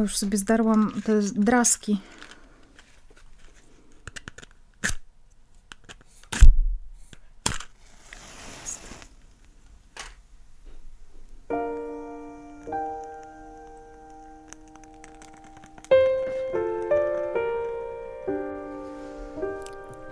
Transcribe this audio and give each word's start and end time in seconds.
Bo 0.00 0.04
już 0.04 0.16
sobie 0.16 0.38
zdarłam 0.38 0.92
te 1.04 1.20
draski. 1.22 2.00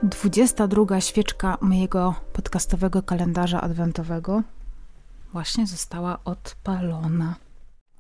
Dwudziesta 0.03 0.69
druga 0.69 1.01
świeczka 1.01 1.59
mojego 1.61 2.15
podcastowego 2.33 3.03
kalendarza 3.03 3.61
adwentowego 3.61 4.43
właśnie 5.33 5.67
została 5.67 6.19
odpalona. 6.25 7.48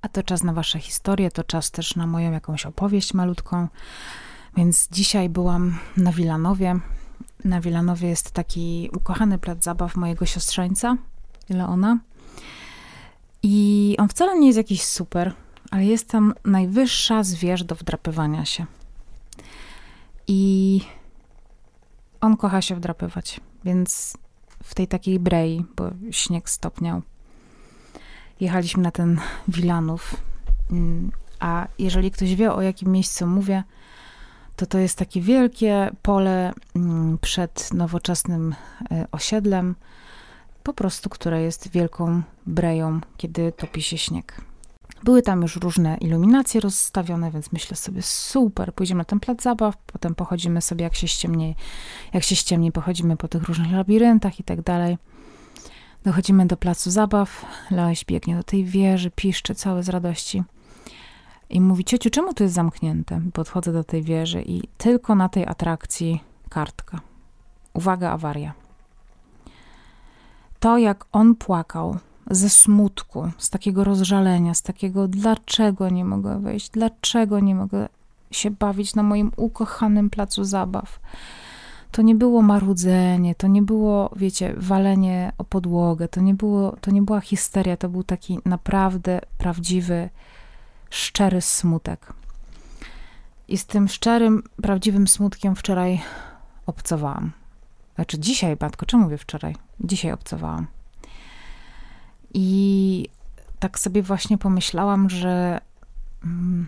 A 0.02 0.08
to 0.08 0.22
czas 0.22 0.42
na 0.42 0.52
Wasze 0.52 0.78
historie, 0.78 1.30
to 1.30 1.44
czas 1.44 1.70
też 1.70 1.96
na 1.96 2.06
moją 2.06 2.32
jakąś 2.32 2.66
opowieść 2.66 3.14
malutką. 3.14 3.68
Więc 4.56 4.88
dzisiaj 4.88 5.28
byłam 5.28 5.78
na 5.96 6.12
Wilanowie. 6.12 6.80
Na 7.44 7.60
Wilanowie 7.60 8.08
jest 8.08 8.30
taki 8.30 8.90
ukochany 8.96 9.38
plac 9.38 9.64
zabaw 9.64 9.96
mojego 9.96 10.26
siostrzeńca, 10.26 10.96
Leona. 11.48 11.98
I 13.42 13.96
on 13.98 14.08
wcale 14.08 14.38
nie 14.38 14.46
jest 14.46 14.56
jakiś 14.56 14.82
super, 14.82 15.32
ale 15.70 15.84
jest 15.84 16.08
tam 16.08 16.34
najwyższa 16.44 17.22
zwierz 17.22 17.64
do 17.64 17.74
wdrapywania 17.74 18.44
się. 18.44 18.66
I 20.26 20.80
on 22.20 22.36
kocha 22.36 22.62
się 22.62 22.74
wdrapywać, 22.74 23.40
więc 23.64 24.18
w 24.62 24.74
tej 24.74 24.88
takiej 24.88 25.18
brei, 25.20 25.64
bo 25.76 25.90
śnieg 26.10 26.50
stopniał, 26.50 27.02
jechaliśmy 28.40 28.82
na 28.82 28.90
ten 28.90 29.20
Wilanów. 29.48 30.16
Mm, 30.70 31.10
a 31.40 31.66
jeżeli 31.78 32.10
ktoś 32.10 32.34
wie, 32.34 32.52
o 32.52 32.62
jakim 32.62 32.92
miejscu 32.92 33.26
mówię, 33.26 33.62
to 34.56 34.66
to 34.66 34.78
jest 34.78 34.98
takie 34.98 35.20
wielkie 35.20 35.90
pole 36.02 36.52
mm, 36.76 37.18
przed 37.18 37.74
nowoczesnym 37.74 38.54
e, 38.90 39.06
osiedlem, 39.12 39.74
po 40.62 40.72
prostu, 40.72 41.10
które 41.10 41.42
jest 41.42 41.70
wielką 41.70 42.22
breją, 42.46 43.00
kiedy 43.16 43.52
topi 43.52 43.82
się 43.82 43.98
śnieg. 43.98 44.40
Były 45.04 45.22
tam 45.22 45.42
już 45.42 45.56
różne 45.56 45.96
iluminacje 45.96 46.60
rozstawione, 46.60 47.30
więc 47.30 47.52
myślę 47.52 47.76
sobie, 47.76 48.02
super, 48.02 48.74
pójdziemy 48.74 48.98
na 48.98 49.04
ten 49.04 49.20
plac 49.20 49.42
zabaw, 49.42 49.76
potem 49.86 50.14
pochodzimy 50.14 50.62
sobie, 50.62 50.84
jak 50.84 50.94
się 50.94 51.08
ściemni, 51.08 51.56
jak 52.12 52.24
się 52.24 52.36
ściemni, 52.36 52.72
pochodzimy 52.72 53.16
po 53.16 53.28
tych 53.28 53.42
różnych 53.42 53.72
labiryntach 53.72 54.40
i 54.40 54.44
tak 54.44 54.62
dalej. 54.62 54.98
Dochodzimy 56.04 56.46
do 56.46 56.56
placu 56.56 56.90
zabaw, 56.90 57.46
Leoś 57.70 58.04
biegnie 58.04 58.36
do 58.36 58.42
tej 58.42 58.64
wieży, 58.64 59.10
piszczy 59.10 59.54
cały 59.54 59.82
z 59.82 59.88
radości. 59.88 60.42
I 61.50 61.60
mówi, 61.60 61.84
ciociu, 61.84 62.10
czemu 62.10 62.34
to 62.34 62.44
jest 62.44 62.54
zamknięte? 62.54 63.20
Podchodzę 63.32 63.72
do 63.72 63.84
tej 63.84 64.02
wieży 64.02 64.42
i 64.42 64.68
tylko 64.78 65.14
na 65.14 65.28
tej 65.28 65.46
atrakcji 65.46 66.20
kartka. 66.48 67.00
Uwaga, 67.72 68.10
awaria. 68.10 68.52
To, 70.60 70.78
jak 70.78 71.04
on 71.12 71.34
płakał 71.34 71.98
ze 72.30 72.50
smutku, 72.50 73.30
z 73.38 73.50
takiego 73.50 73.84
rozżalenia, 73.84 74.54
z 74.54 74.62
takiego 74.62 75.08
dlaczego 75.08 75.88
nie 75.88 76.04
mogę 76.04 76.40
wejść, 76.40 76.70
dlaczego 76.70 77.40
nie 77.40 77.54
mogę 77.54 77.88
się 78.30 78.50
bawić 78.50 78.94
na 78.94 79.02
moim 79.02 79.32
ukochanym 79.36 80.10
placu 80.10 80.44
zabaw 80.44 81.00
to 81.90 82.02
nie 82.02 82.14
było 82.14 82.42
marudzenie, 82.42 83.34
to 83.34 83.46
nie 83.46 83.62
było, 83.62 84.10
wiecie, 84.16 84.54
walenie 84.56 85.32
o 85.38 85.44
podłogę, 85.44 86.08
to 86.08 86.20
nie, 86.20 86.34
było, 86.34 86.76
to 86.80 86.90
nie 86.90 87.02
była 87.02 87.20
histeria, 87.20 87.76
to 87.76 87.88
był 87.88 88.04
taki 88.04 88.38
naprawdę 88.44 89.20
prawdziwy, 89.38 90.10
szczery 90.90 91.40
smutek. 91.40 92.12
I 93.48 93.58
z 93.58 93.66
tym 93.66 93.88
szczerym, 93.88 94.42
prawdziwym 94.62 95.08
smutkiem 95.08 95.56
wczoraj 95.56 96.00
obcowałam. 96.66 97.32
Znaczy 97.94 98.18
dzisiaj, 98.18 98.56
Batko, 98.56 98.86
czemu 98.86 99.04
mówię 99.04 99.18
wczoraj? 99.18 99.56
Dzisiaj 99.80 100.12
obcowałam. 100.12 100.66
I 102.34 103.08
tak 103.58 103.78
sobie 103.78 104.02
właśnie 104.02 104.38
pomyślałam, 104.38 105.10
że 105.10 105.60
mm, 106.24 106.66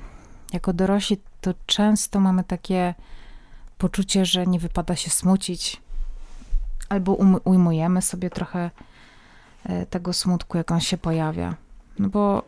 jako 0.53 0.73
dorośli 0.73 1.19
to 1.41 1.55
często 1.67 2.21
mamy 2.21 2.45
takie 2.45 2.95
poczucie, 3.81 4.25
że 4.25 4.47
nie 4.47 4.59
wypada 4.59 4.97
się 4.97 5.11
smucić, 5.11 5.81
albo 6.89 7.13
um, 7.13 7.37
ujmujemy 7.45 8.03
sobie 8.03 8.31
trochę 8.31 8.71
e, 9.65 9.87
tego 9.87 10.13
smutku, 10.13 10.57
jak 10.57 10.71
on 10.71 10.81
się 10.81 10.99
pojawia. 10.99 11.55
No 11.99 12.09
bo 12.09 12.43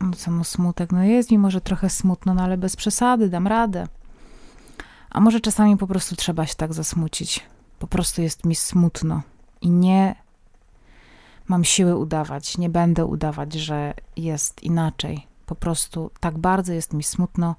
no 0.00 0.12
co, 0.12 0.30
no 0.30 0.44
smutek, 0.44 0.92
no 0.92 1.04
jest 1.04 1.30
mi 1.30 1.38
może 1.38 1.60
trochę 1.60 1.90
smutno, 1.90 2.34
no 2.34 2.42
ale 2.42 2.56
bez 2.56 2.76
przesady, 2.76 3.28
dam 3.28 3.46
radę. 3.46 3.88
A 5.10 5.20
może 5.20 5.40
czasami 5.40 5.76
po 5.76 5.86
prostu 5.86 6.16
trzeba 6.16 6.46
się 6.46 6.54
tak 6.54 6.72
zasmucić. 6.72 7.46
Po 7.78 7.86
prostu 7.86 8.22
jest 8.22 8.44
mi 8.46 8.54
smutno 8.54 9.22
i 9.60 9.70
nie 9.70 10.14
mam 11.48 11.64
siły 11.64 11.96
udawać, 11.96 12.58
nie 12.58 12.68
będę 12.68 13.06
udawać, 13.06 13.54
że 13.54 13.94
jest 14.16 14.62
inaczej. 14.62 15.26
Po 15.46 15.54
prostu 15.54 16.10
tak 16.20 16.38
bardzo 16.38 16.72
jest 16.72 16.92
mi 16.92 17.02
smutno, 17.02 17.54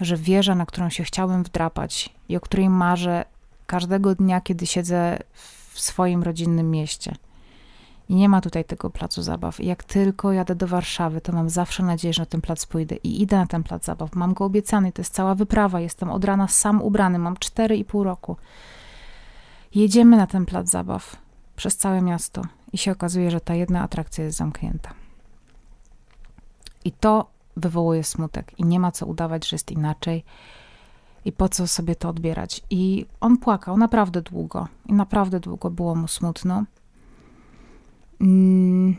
że 0.00 0.16
wieża, 0.16 0.54
na 0.54 0.66
którą 0.66 0.90
się 0.90 1.04
chciałem 1.04 1.44
wdrapać 1.44 2.10
i 2.28 2.36
o 2.36 2.40
której 2.40 2.68
marzę 2.68 3.24
każdego 3.66 4.14
dnia, 4.14 4.40
kiedy 4.40 4.66
siedzę 4.66 5.18
w 5.72 5.80
swoim 5.80 6.22
rodzinnym 6.22 6.70
mieście. 6.70 7.14
I 8.08 8.14
nie 8.14 8.28
ma 8.28 8.40
tutaj 8.40 8.64
tego 8.64 8.90
placu 8.90 9.22
zabaw. 9.22 9.60
I 9.60 9.66
jak 9.66 9.84
tylko 9.84 10.32
jadę 10.32 10.54
do 10.54 10.66
Warszawy, 10.66 11.20
to 11.20 11.32
mam 11.32 11.50
zawsze 11.50 11.82
nadzieję, 11.82 12.14
że 12.14 12.22
na 12.22 12.26
ten 12.26 12.40
plac 12.40 12.66
pójdę. 12.66 12.96
I 12.96 13.22
idę 13.22 13.36
na 13.36 13.46
ten 13.46 13.62
plac 13.62 13.84
zabaw. 13.84 14.14
Mam 14.14 14.34
go 14.34 14.44
obiecany, 14.44 14.92
to 14.92 15.00
jest 15.00 15.14
cała 15.14 15.34
wyprawa. 15.34 15.80
Jestem 15.80 16.10
od 16.10 16.24
rana 16.24 16.48
sam 16.48 16.82
ubrany, 16.82 17.18
mam 17.18 17.34
4,5 17.34 18.02
roku. 18.02 18.36
Jedziemy 19.74 20.16
na 20.16 20.26
ten 20.26 20.46
plac 20.46 20.68
zabaw 20.68 21.16
przez 21.56 21.76
całe 21.76 22.02
miasto 22.02 22.42
i 22.72 22.78
się 22.78 22.92
okazuje, 22.92 23.30
że 23.30 23.40
ta 23.40 23.54
jedna 23.54 23.82
atrakcja 23.82 24.24
jest 24.24 24.38
zamknięta. 24.38 24.94
I 26.84 26.92
to 26.92 27.26
wywołuje 27.56 28.04
smutek 28.04 28.58
i 28.58 28.64
nie 28.64 28.80
ma 28.80 28.92
co 28.92 29.06
udawać, 29.06 29.48
że 29.48 29.54
jest 29.54 29.70
inaczej 29.70 30.24
i 31.24 31.32
po 31.32 31.48
co 31.48 31.66
sobie 31.66 31.96
to 31.96 32.08
odbierać. 32.08 32.62
I 32.70 33.06
on 33.20 33.36
płakał 33.36 33.76
naprawdę 33.76 34.22
długo 34.22 34.68
i 34.86 34.92
naprawdę 34.92 35.40
długo 35.40 35.70
było 35.70 35.94
mu 35.94 36.08
smutno. 36.08 36.64
Mm. 38.20 38.96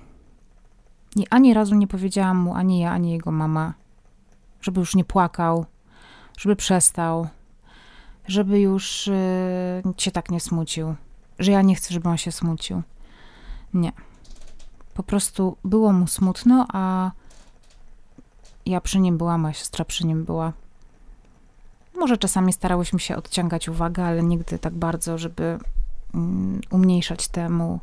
I 1.16 1.28
ani 1.30 1.54
razu 1.54 1.76
nie 1.76 1.88
powiedziałam 1.88 2.38
mu, 2.38 2.54
ani 2.54 2.80
ja, 2.80 2.92
ani 2.92 3.12
jego 3.12 3.32
mama, 3.32 3.74
żeby 4.62 4.80
już 4.80 4.96
nie 4.96 5.04
płakał, 5.04 5.66
żeby 6.38 6.56
przestał, 6.56 7.28
żeby 8.28 8.60
już 8.60 9.08
yy, 9.86 9.94
się 9.98 10.12
tak 10.12 10.32
nie 10.32 10.40
smucił, 10.40 10.96
że 11.40 11.52
ja 11.52 11.62
nie 11.62 11.76
chcę, 11.76 11.94
żeby 11.94 12.10
on 12.10 12.18
się 12.18 12.32
smucił. 12.32 12.82
Nie. 13.74 13.92
Po 14.94 15.04
prostu 15.04 15.58
było 15.64 15.94
mu 15.94 16.08
smutno, 16.08 16.66
a 16.74 17.12
ja 18.70 18.82
przy 18.82 19.00
nim 19.00 19.18
byłam, 19.18 19.42
moja 19.42 19.54
siostra 19.54 19.86
przy 19.86 20.08
nim 20.08 20.24
była. 20.26 20.54
Może 21.96 22.18
czasami 22.18 22.54
starałyśmy 22.54 23.00
się 23.00 23.16
odciągać 23.16 23.70
uwagę, 23.70 24.06
ale 24.06 24.24
nigdy 24.24 24.60
tak 24.60 24.74
bardzo, 24.74 25.18
żeby 25.18 25.60
um, 26.14 26.62
umniejszać 26.72 27.28
temu, 27.28 27.80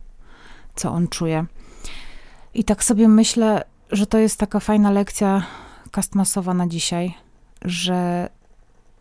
co 0.75 0.93
on 0.93 1.09
czuje. 1.09 1.47
I 2.55 2.65
tak 2.65 2.85
sobie 2.85 3.09
myślę, 3.09 3.65
że 3.91 4.07
to 4.07 4.19
jest 4.19 4.39
taka 4.41 4.61
fajna 4.61 4.91
lekcja 4.91 5.47
kastmasowa 5.91 6.55
na 6.55 6.67
dzisiaj, 6.67 7.15
że 7.63 8.29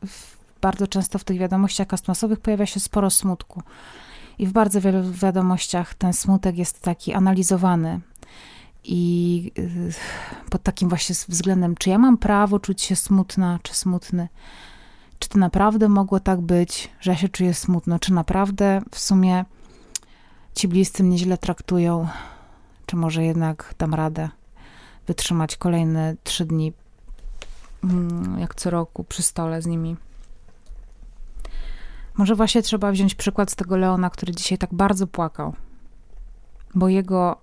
w, 0.06 0.38
bardzo 0.62 0.88
często 0.88 1.20
w 1.20 1.24
tych 1.24 1.38
wiadomościach 1.38 1.88
kastmasowych 1.88 2.40
pojawia 2.40 2.66
się 2.66 2.80
sporo 2.80 3.10
smutku. 3.10 3.64
I 4.38 4.48
w 4.48 4.52
bardzo 4.52 4.82
wielu 4.82 5.12
wiadomościach 5.12 5.94
ten 5.94 6.14
smutek 6.14 6.58
jest 6.58 6.82
taki 6.82 7.14
analizowany, 7.14 8.00
i 8.84 9.52
y, 9.58 9.94
pod 10.50 10.64
takim 10.64 10.90
właśnie 10.90 11.16
względem, 11.28 11.76
czy 11.76 11.90
ja 11.90 11.98
mam 11.98 12.18
prawo 12.18 12.60
czuć 12.60 12.82
się 12.82 12.96
smutna, 12.96 13.60
czy 13.64 13.74
smutny? 13.74 14.28
Czy 15.20 15.30
to 15.30 15.40
naprawdę 15.40 15.90
mogło 15.90 16.20
tak 16.20 16.42
być, 16.42 16.90
że 17.00 17.12
ja 17.12 17.18
się 17.18 17.30
czuję 17.30 17.54
smutno? 17.54 18.00
Czy 18.00 18.14
naprawdę 18.14 18.82
w 18.92 19.00
sumie 19.00 19.46
ci 20.56 20.68
bliscy 20.68 21.04
mnie 21.04 21.18
źle 21.18 21.38
traktują? 21.38 22.08
Czy 22.86 22.96
może 22.96 23.24
jednak 23.24 23.76
dam 23.78 23.94
radę 23.94 24.30
wytrzymać 25.08 25.58
kolejne 25.58 26.16
trzy 26.24 26.46
dni, 26.46 26.74
mm, 27.84 28.40
jak 28.40 28.56
co 28.56 28.70
roku, 28.70 29.04
przy 29.04 29.24
stole 29.24 29.62
z 29.62 29.66
nimi? 29.66 29.96
Może 32.18 32.36
właśnie 32.36 32.62
trzeba 32.62 32.92
wziąć 32.92 33.16
przykład 33.16 33.52
z 33.52 33.56
tego 33.56 33.78
Leona, 33.78 34.10
który 34.10 34.36
dzisiaj 34.36 34.58
tak 34.58 34.74
bardzo 34.74 35.08
płakał, 35.08 35.54
bo 36.76 36.90
jego 36.90 37.43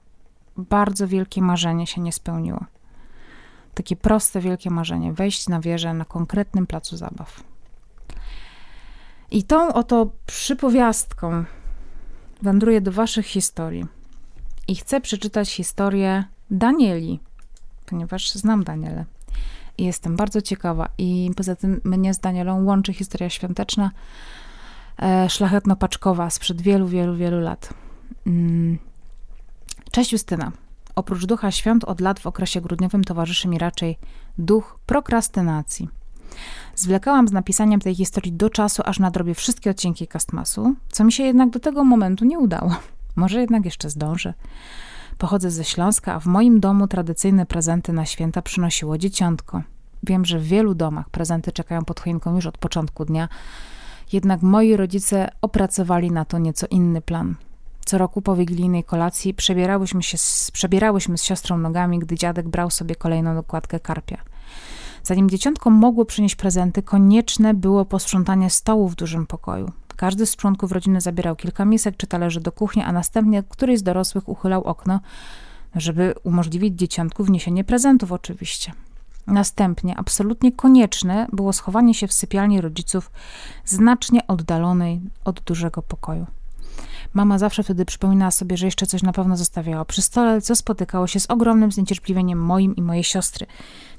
bardzo 0.56 1.08
wielkie 1.08 1.42
marzenie 1.42 1.86
się 1.86 2.00
nie 2.00 2.12
spełniło. 2.12 2.64
Takie 3.74 3.96
proste, 3.96 4.40
wielkie 4.40 4.70
marzenie 4.70 5.12
wejść 5.12 5.48
na 5.48 5.60
wieżę 5.60 5.94
na 5.94 6.04
konkretnym 6.04 6.66
placu 6.66 6.96
zabaw. 6.96 7.42
I 9.30 9.42
tą 9.42 9.72
oto 9.72 10.10
przypowiastką 10.26 11.44
wędruję 12.42 12.80
do 12.80 12.92
Waszych 12.92 13.26
historii. 13.26 13.86
I 14.68 14.76
chcę 14.76 15.00
przeczytać 15.00 15.50
historię 15.50 16.24
Danieli, 16.50 17.20
ponieważ 17.86 18.32
znam 18.32 18.64
Danielę. 18.64 19.04
i 19.78 19.84
jestem 19.84 20.16
bardzo 20.16 20.42
ciekawa. 20.42 20.88
I 20.98 21.30
poza 21.36 21.56
tym 21.56 21.80
mnie 21.84 22.14
z 22.14 22.18
Danielą 22.18 22.64
łączy 22.64 22.92
historia 22.92 23.30
świąteczna, 23.30 23.90
e, 24.98 25.26
szlachetno-paczkowa 25.28 26.30
sprzed 26.30 26.62
wielu, 26.62 26.88
wielu, 26.88 27.16
wielu 27.16 27.40
lat. 27.40 27.74
Mm. 28.26 28.89
Cześć 30.00 30.12
Justyna. 30.12 30.52
Oprócz 30.94 31.26
ducha 31.26 31.50
świąt 31.50 31.84
od 31.84 32.00
lat 32.00 32.20
w 32.20 32.26
okresie 32.26 32.60
grudniowym 32.60 33.04
towarzyszy 33.04 33.48
mi 33.48 33.58
raczej 33.58 33.98
duch 34.38 34.78
prokrastynacji. 34.86 35.88
Zwlekałam 36.74 37.28
z 37.28 37.32
napisaniem 37.32 37.80
tej 37.80 37.94
historii 37.94 38.32
do 38.32 38.50
czasu, 38.50 38.82
aż 38.84 38.98
nadrobię 38.98 39.34
wszystkie 39.34 39.70
odcinki 39.70 40.08
Castmasu, 40.08 40.74
co 40.88 41.04
mi 41.04 41.12
się 41.12 41.22
jednak 41.22 41.50
do 41.50 41.60
tego 41.60 41.84
momentu 41.84 42.24
nie 42.24 42.38
udało. 42.38 42.76
Może 43.16 43.40
jednak 43.40 43.64
jeszcze 43.64 43.90
zdążę. 43.90 44.34
Pochodzę 45.18 45.50
ze 45.50 45.64
Śląska, 45.64 46.14
a 46.14 46.20
w 46.20 46.26
moim 46.26 46.60
domu 46.60 46.86
tradycyjne 46.86 47.46
prezenty 47.46 47.92
na 47.92 48.06
święta 48.06 48.42
przynosiło 48.42 48.98
dzieciątko. 48.98 49.62
Wiem, 50.02 50.24
że 50.24 50.38
w 50.38 50.44
wielu 50.44 50.74
domach 50.74 51.10
prezenty 51.10 51.52
czekają 51.52 51.84
pod 51.84 52.00
choinką 52.00 52.34
już 52.34 52.46
od 52.46 52.58
początku 52.58 53.04
dnia, 53.04 53.28
jednak 54.12 54.42
moi 54.42 54.76
rodzice 54.76 55.28
opracowali 55.42 56.10
na 56.10 56.24
to 56.24 56.38
nieco 56.38 56.66
inny 56.70 57.00
plan. 57.00 57.34
Co 57.90 57.98
roku 57.98 58.22
po 58.22 58.36
wigilijnej 58.36 58.84
kolacji 58.84 59.34
przebierałyśmy, 59.34 60.02
się 60.02 60.18
z, 60.18 60.50
przebierałyśmy 60.50 61.18
z 61.18 61.22
siostrą 61.22 61.58
nogami, 61.58 61.98
gdy 61.98 62.14
dziadek 62.14 62.48
brał 62.48 62.70
sobie 62.70 62.94
kolejną 62.94 63.34
dokładkę 63.34 63.80
karpia. 63.80 64.18
Zanim 65.02 65.30
dzieciątko 65.30 65.70
mogło 65.70 66.04
przynieść 66.04 66.36
prezenty, 66.36 66.82
konieczne 66.82 67.54
było 67.54 67.84
posprzątanie 67.84 68.50
stołu 68.50 68.88
w 68.88 68.94
dużym 68.94 69.26
pokoju. 69.26 69.72
Każdy 69.96 70.26
z 70.26 70.36
członków 70.36 70.72
rodziny 70.72 71.00
zabierał 71.00 71.36
kilka 71.36 71.64
misek 71.64 71.96
czy 71.96 72.06
talerzy 72.06 72.40
do 72.40 72.52
kuchni, 72.52 72.82
a 72.82 72.92
następnie 72.92 73.42
któryś 73.42 73.78
z 73.78 73.82
dorosłych 73.82 74.28
uchylał 74.28 74.64
okno, 74.64 75.00
żeby 75.74 76.14
umożliwić 76.22 76.78
dzieciątku 76.78 77.24
wniesienie 77.24 77.64
prezentów 77.64 78.12
oczywiście. 78.12 78.72
Następnie 79.26 79.98
absolutnie 79.98 80.52
konieczne 80.52 81.26
było 81.32 81.52
schowanie 81.52 81.94
się 81.94 82.06
w 82.06 82.12
sypialni 82.12 82.60
rodziców 82.60 83.10
znacznie 83.64 84.26
oddalonej 84.26 85.00
od 85.24 85.40
dużego 85.40 85.82
pokoju. 85.82 86.26
Mama 87.14 87.38
zawsze 87.38 87.62
wtedy 87.62 87.84
przypominała 87.84 88.30
sobie, 88.30 88.56
że 88.56 88.66
jeszcze 88.66 88.86
coś 88.86 89.02
na 89.02 89.12
pewno 89.12 89.36
zostawiała 89.36 89.84
przy 89.84 90.02
stole, 90.02 90.40
co 90.40 90.56
spotykało 90.56 91.06
się 91.06 91.20
z 91.20 91.30
ogromnym 91.30 91.72
zniecierpliwieniem 91.72 92.38
moim 92.38 92.76
i 92.76 92.82
mojej 92.82 93.04
siostry. 93.04 93.46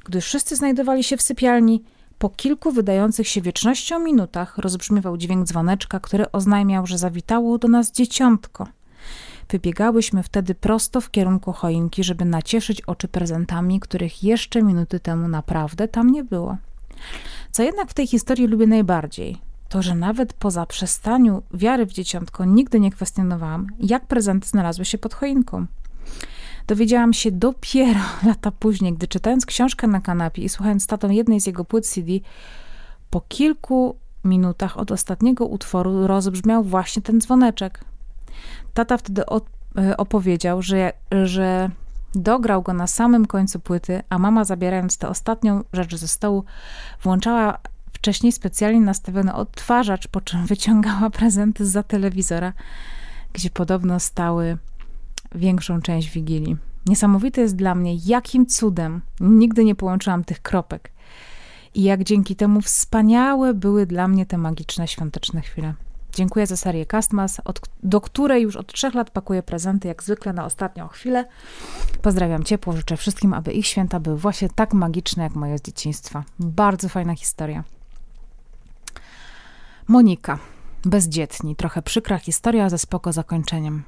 Gdy 0.05 0.21
wszyscy 0.21 0.55
znajdowali 0.55 1.03
się 1.03 1.17
w 1.17 1.21
sypialni, 1.21 1.83
po 2.17 2.29
kilku 2.29 2.71
wydających 2.71 3.27
się 3.27 3.41
wiecznością 3.41 3.99
minutach 3.99 4.57
rozbrzmiewał 4.57 5.17
dźwięk 5.17 5.47
dzwoneczka, 5.47 5.99
który 5.99 6.31
oznajmiał, 6.31 6.87
że 6.87 6.97
zawitało 6.97 7.57
do 7.57 7.67
nas 7.67 7.91
dzieciątko. 7.91 8.67
Wybiegałyśmy 9.49 10.23
wtedy 10.23 10.55
prosto 10.55 11.01
w 11.01 11.11
kierunku 11.11 11.53
choinki, 11.53 12.03
żeby 12.03 12.25
nacieszyć 12.25 12.81
oczy 12.81 13.07
prezentami, 13.07 13.79
których 13.79 14.23
jeszcze 14.23 14.63
minuty 14.63 14.99
temu 14.99 15.27
naprawdę 15.27 15.87
tam 15.87 16.09
nie 16.09 16.23
było. 16.23 16.57
Co 17.51 17.63
jednak 17.63 17.89
w 17.89 17.93
tej 17.93 18.07
historii 18.07 18.47
lubię 18.47 18.67
najbardziej, 18.67 19.41
to 19.71 19.81
że 19.81 19.95
nawet 19.95 20.33
po 20.33 20.51
zaprzestaniu 20.51 21.43
wiary 21.53 21.85
w 21.85 21.93
dzieciątko 21.93 22.45
nigdy 22.45 22.79
nie 22.79 22.91
kwestionowałam, 22.91 23.67
jak 23.79 24.05
prezenty 24.05 24.47
znalazły 24.47 24.85
się 24.85 24.97
pod 24.97 25.13
choinką. 25.13 25.65
Dowiedziałam 26.67 27.13
się 27.13 27.31
dopiero 27.31 27.99
lata 28.27 28.51
później, 28.51 28.93
gdy 28.93 29.07
czytając 29.07 29.45
książkę 29.45 29.87
na 29.87 30.01
kanapie 30.01 30.43
i 30.43 30.49
słuchając 30.49 30.87
tatą 30.87 31.09
jednej 31.09 31.41
z 31.41 31.47
jego 31.47 31.65
płyt 31.65 31.87
CD, 31.87 32.11
po 33.09 33.21
kilku 33.21 33.95
minutach 34.25 34.77
od 34.77 34.91
ostatniego 34.91 35.45
utworu 35.45 36.07
rozbrzmiał 36.07 36.63
właśnie 36.63 37.01
ten 37.01 37.21
dzwoneczek. 37.21 37.83
Tata 38.73 38.97
wtedy 38.97 39.23
e, 39.77 39.97
opowiedział, 39.97 40.61
że, 40.61 40.93
że 41.23 41.69
dograł 42.15 42.61
go 42.61 42.73
na 42.73 42.87
samym 42.87 43.25
końcu 43.25 43.59
płyty, 43.59 44.01
a 44.09 44.19
mama 44.19 44.43
zabierając 44.43 44.97
tę 44.97 45.09
ostatnią 45.09 45.63
rzecz 45.73 45.95
ze 45.95 46.07
stołu, 46.07 46.43
włączała 47.03 47.57
wcześniej 48.01 48.31
specjalnie 48.31 48.81
nastawiony 48.81 49.33
odtwarzacz, 49.33 50.07
po 50.07 50.21
czym 50.21 50.45
wyciągała 50.45 51.09
prezenty 51.09 51.65
za 51.65 51.83
telewizora, 51.83 52.53
gdzie 53.33 53.49
podobno 53.49 53.99
stały 53.99 54.57
większą 55.35 55.81
część 55.81 56.09
Wigilii. 56.09 56.57
Niesamowite 56.85 57.41
jest 57.41 57.55
dla 57.55 57.75
mnie, 57.75 57.95
jakim 58.05 58.45
cudem 58.45 59.01
nigdy 59.19 59.65
nie 59.65 59.75
połączyłam 59.75 60.23
tych 60.23 60.41
kropek 60.41 60.91
i 61.75 61.83
jak 61.83 62.03
dzięki 62.03 62.35
temu 62.35 62.61
wspaniałe 62.61 63.53
były 63.53 63.85
dla 63.85 64.07
mnie 64.07 64.25
te 64.25 64.37
magiczne 64.37 64.87
świąteczne 64.87 65.41
chwile. 65.41 65.73
Dziękuję 66.13 66.47
za 66.47 66.57
serię 66.57 66.85
Castmas, 66.85 67.41
do 67.83 68.01
której 68.01 68.43
już 68.43 68.55
od 68.55 68.73
trzech 68.73 68.93
lat 68.93 69.09
pakuję 69.09 69.43
prezenty, 69.43 69.87
jak 69.87 70.03
zwykle 70.03 70.33
na 70.33 70.45
ostatnią 70.45 70.87
chwilę. 70.87 71.25
Pozdrawiam 72.01 72.43
ciepło, 72.43 72.73
życzę 72.73 72.97
wszystkim, 72.97 73.33
aby 73.33 73.51
ich 73.53 73.67
święta 73.67 73.99
były 73.99 74.17
właśnie 74.17 74.49
tak 74.49 74.73
magiczne, 74.73 75.23
jak 75.23 75.35
moje 75.35 75.57
z 75.57 75.61
dzieciństwa. 75.61 76.23
Bardzo 76.39 76.89
fajna 76.89 77.15
historia. 77.15 77.63
Monika. 79.91 80.37
Bezdzietni. 80.85 81.55
Trochę 81.55 81.81
przykra 81.81 82.17
historia 82.17 82.69
ze 82.69 82.77
spoko 82.77 83.13
zakończeniem. 83.13 83.83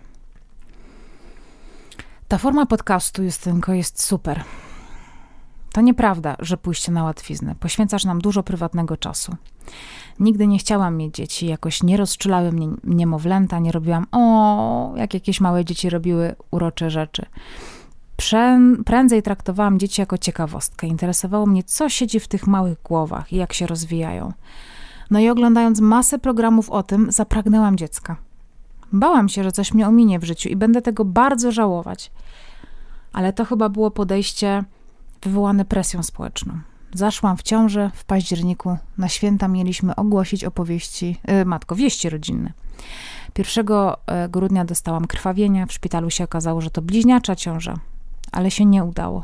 Ta 2.28 2.38
forma 2.38 2.66
podcastu, 2.66 3.24
Justynko, 3.24 3.74
jest 3.74 4.04
super. 4.04 4.44
To 5.74 5.82
nieprawda, 5.82 6.36
że 6.40 6.58
pójście 6.58 6.92
na 6.92 7.04
łatwiznę. 7.04 7.56
Poświęcasz 7.60 8.06
nam 8.06 8.22
dużo 8.22 8.44
prywatnego 8.44 8.98
czasu. 8.98 9.36
Nigdy 10.20 10.48
nie 10.48 10.58
chciałam 10.58 10.98
mieć 10.98 11.16
dzieci, 11.16 11.48
jakoś 11.48 11.84
nie 11.84 11.98
rozczulały 11.98 12.52
mnie 12.52 12.68
niemowlęta, 12.84 13.60
nie 13.60 13.72
robiłam 13.72 14.08
o, 14.12 14.94
jak 14.96 15.14
jakieś 15.14 15.42
małe 15.42 15.66
dzieci 15.66 15.90
robiły 15.90 16.36
urocze 16.52 16.90
rzeczy. 16.90 17.26
Prę, 18.16 18.60
prędzej 18.86 19.24
traktowałam 19.24 19.80
dzieci 19.80 20.02
jako 20.02 20.18
ciekawostkę. 20.18 20.88
Interesowało 20.88 21.46
mnie, 21.46 21.64
co 21.64 21.90
siedzi 21.90 22.20
w 22.20 22.28
tych 22.28 22.48
małych 22.48 22.82
głowach 22.84 23.34
i 23.34 23.36
jak 23.36 23.54
się 23.54 23.68
rozwijają. 23.68 24.34
No 25.12 25.20
i 25.20 25.30
oglądając 25.30 25.80
masę 25.80 26.20
programów 26.20 26.70
o 26.70 26.84
tym, 26.84 27.12
zapragnęłam 27.12 27.78
dziecka. 27.78 28.16
Bałam 28.94 29.30
się, 29.30 29.44
że 29.44 29.52
coś 29.52 29.74
mnie 29.74 29.88
ominie 29.88 30.20
w 30.20 30.24
życiu 30.24 30.50
i 30.50 30.56
będę 30.56 30.82
tego 30.82 31.06
bardzo 31.06 31.52
żałować. 31.52 32.12
Ale 33.14 33.34
to 33.34 33.46
chyba 33.46 33.70
było 33.70 33.92
podejście 33.92 34.64
wywołane 35.22 35.66
presją 35.66 36.04
społeczną. 36.04 36.60
Zaszłam 36.94 37.38
w 37.38 37.44
ciążę 37.44 37.92
w 37.94 38.06
październiku. 38.06 38.78
Na 38.98 39.10
święta 39.10 39.48
mieliśmy 39.48 39.96
ogłosić 39.96 40.44
opowieści, 40.44 41.18
yy, 41.28 41.46
matko, 41.46 41.76
wieści 41.76 42.10
rodzinne. 42.10 42.54
1 43.38 43.66
e, 44.08 44.30
grudnia 44.30 44.66
dostałam 44.66 45.08
krwawienia. 45.08 45.66
W 45.66 45.74
szpitalu 45.74 46.10
się 46.10 46.24
okazało, 46.24 46.62
że 46.62 46.70
to 46.70 46.82
bliźniacza 46.82 47.36
ciąża, 47.36 47.74
ale 48.32 48.52
się 48.52 48.66
nie 48.66 48.84
udało. 48.84 49.24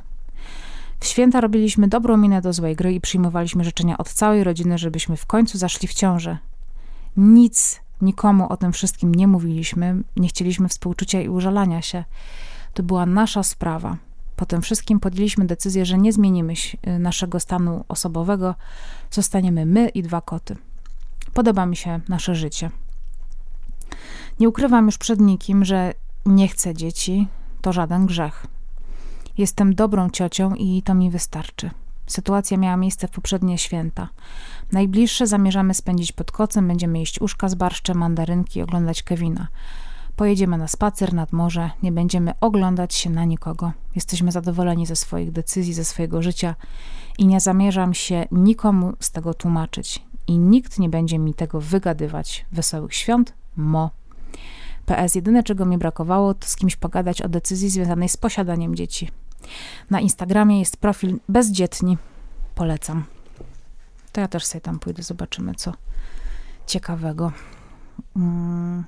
W 0.99 1.05
święta 1.05 1.41
robiliśmy 1.41 1.87
dobrą 1.87 2.17
minę 2.17 2.41
do 2.41 2.53
złej 2.53 2.75
gry 2.75 2.93
i 2.93 3.01
przyjmowaliśmy 3.01 3.63
życzenia 3.63 3.97
od 3.97 4.09
całej 4.09 4.43
rodziny, 4.43 4.77
żebyśmy 4.77 5.17
w 5.17 5.25
końcu 5.25 5.57
zaszli 5.57 5.87
w 5.87 5.93
ciążę. 5.93 6.37
Nic 7.17 7.81
Nikomu 8.01 8.49
o 8.49 8.57
tym 8.57 8.71
wszystkim 8.71 9.15
nie 9.15 9.27
mówiliśmy, 9.27 10.03
nie 10.15 10.29
chcieliśmy 10.29 10.69
współczucia 10.69 11.21
i 11.21 11.29
użalania 11.29 11.81
się. 11.81 12.03
To 12.73 12.83
była 12.83 13.05
nasza 13.05 13.43
sprawa. 13.43 13.97
Po 14.35 14.45
tym 14.45 14.61
wszystkim 14.61 14.99
podjęliśmy 14.99 15.45
decyzję, 15.45 15.85
że 15.85 15.97
nie 15.97 16.13
zmienimy 16.13 16.53
y, 16.87 16.99
naszego 16.99 17.39
stanu 17.39 17.85
osobowego, 17.87 18.55
zostaniemy 19.11 19.65
my 19.65 19.89
i 19.89 20.03
dwa 20.03 20.21
koty. 20.21 20.55
Podoba 21.33 21.65
mi 21.65 21.75
się 21.75 21.99
nasze 22.09 22.35
życie. 22.35 22.71
Nie 24.39 24.49
ukrywam 24.49 24.85
już 24.85 24.97
przed 24.97 25.19
nikim, 25.19 25.65
że 25.65 25.93
nie 26.25 26.47
chcę 26.47 26.73
dzieci, 26.73 27.27
to 27.61 27.73
żaden 27.73 28.05
grzech. 28.05 28.47
Jestem 29.37 29.75
dobrą 29.75 30.09
ciocią 30.09 30.55
i 30.55 30.81
to 30.81 30.93
mi 30.93 31.11
wystarczy. 31.11 31.71
Sytuacja 32.07 32.57
miała 32.57 32.77
miejsce 32.77 33.07
w 33.07 33.11
poprzednie 33.11 33.57
święta. 33.57 34.09
Najbliższe 34.71 35.27
zamierzamy 35.27 35.73
spędzić 35.73 36.11
pod 36.11 36.31
kocem, 36.31 36.67
będziemy 36.67 36.99
jeść 36.99 37.21
uszka 37.21 37.49
z 37.49 37.55
barszczem, 37.55 37.97
mandarynki 37.97 38.59
i 38.59 38.61
oglądać 38.61 39.03
Kevina. 39.03 39.47
Pojedziemy 40.15 40.57
na 40.57 40.67
spacer 40.67 41.13
nad 41.13 41.33
morze, 41.33 41.69
nie 41.83 41.91
będziemy 41.91 42.31
oglądać 42.41 42.93
się 42.93 43.09
na 43.09 43.25
nikogo. 43.25 43.71
Jesteśmy 43.95 44.31
zadowoleni 44.31 44.85
ze 44.85 44.95
swoich 44.95 45.31
decyzji, 45.31 45.73
ze 45.73 45.85
swojego 45.85 46.21
życia 46.21 46.55
i 47.17 47.27
nie 47.27 47.39
zamierzam 47.39 47.93
się 47.93 48.25
nikomu 48.31 48.93
z 48.99 49.11
tego 49.11 49.33
tłumaczyć. 49.33 50.03
I 50.27 50.37
nikt 50.37 50.79
nie 50.79 50.89
będzie 50.89 51.19
mi 51.19 51.33
tego 51.33 51.61
wygadywać. 51.61 52.45
Wesołych 52.51 52.95
świąt, 52.95 53.33
mo. 53.55 53.89
PS, 54.89 55.15
jedyne 55.15 55.43
czego 55.43 55.65
mi 55.65 55.77
brakowało, 55.77 56.33
to 56.33 56.47
z 56.47 56.55
kimś 56.55 56.75
pogadać 56.75 57.21
o 57.21 57.29
decyzji 57.29 57.69
związanej 57.69 58.09
z 58.09 58.17
posiadaniem 58.17 58.75
dzieci. 58.75 59.11
Na 59.89 59.99
Instagramie 59.99 60.59
jest 60.59 60.77
profil 60.77 61.19
bezdzietni. 61.29 61.97
Polecam. 62.55 63.03
To 64.11 64.21
ja 64.21 64.27
też 64.27 64.45
sobie 64.45 64.61
tam 64.61 64.79
pójdę, 64.79 65.03
zobaczymy 65.03 65.55
co 65.55 65.73
ciekawego. 66.67 67.31
Mm. 68.15 68.83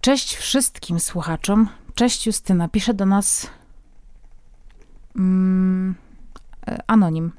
Cześć 0.00 0.36
wszystkim 0.36 1.00
słuchaczom. 1.00 1.68
Cześć 1.94 2.26
Justyna. 2.26 2.68
Pisze 2.68 2.94
do 2.94 3.06
nas 3.06 3.50
mm, 5.16 5.94
anonim. 6.86 7.32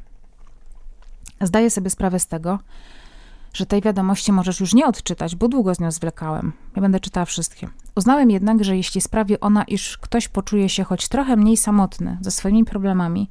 Zdaję 1.41 1.69
sobie 1.69 1.89
sprawę 1.89 2.19
z 2.19 2.27
tego, 2.27 2.59
że 3.53 3.65
tej 3.65 3.81
wiadomości 3.81 4.31
możesz 4.31 4.59
już 4.59 4.73
nie 4.73 4.87
odczytać, 4.87 5.35
bo 5.35 5.47
długo 5.47 5.75
z 5.75 5.79
nią 5.79 5.91
zwlekałem. 5.91 6.53
Ja 6.75 6.81
będę 6.81 6.99
czytała 6.99 7.25
wszystkie. 7.25 7.69
Uznałem 7.95 8.31
jednak, 8.31 8.63
że 8.63 8.77
jeśli 8.77 9.01
sprawi 9.01 9.39
ona, 9.39 9.63
iż 9.63 9.97
ktoś 9.97 10.27
poczuje 10.27 10.69
się 10.69 10.83
choć 10.83 11.07
trochę 11.07 11.35
mniej 11.35 11.57
samotny 11.57 12.17
ze 12.21 12.31
swoimi 12.31 12.65
problemami, 12.65 13.29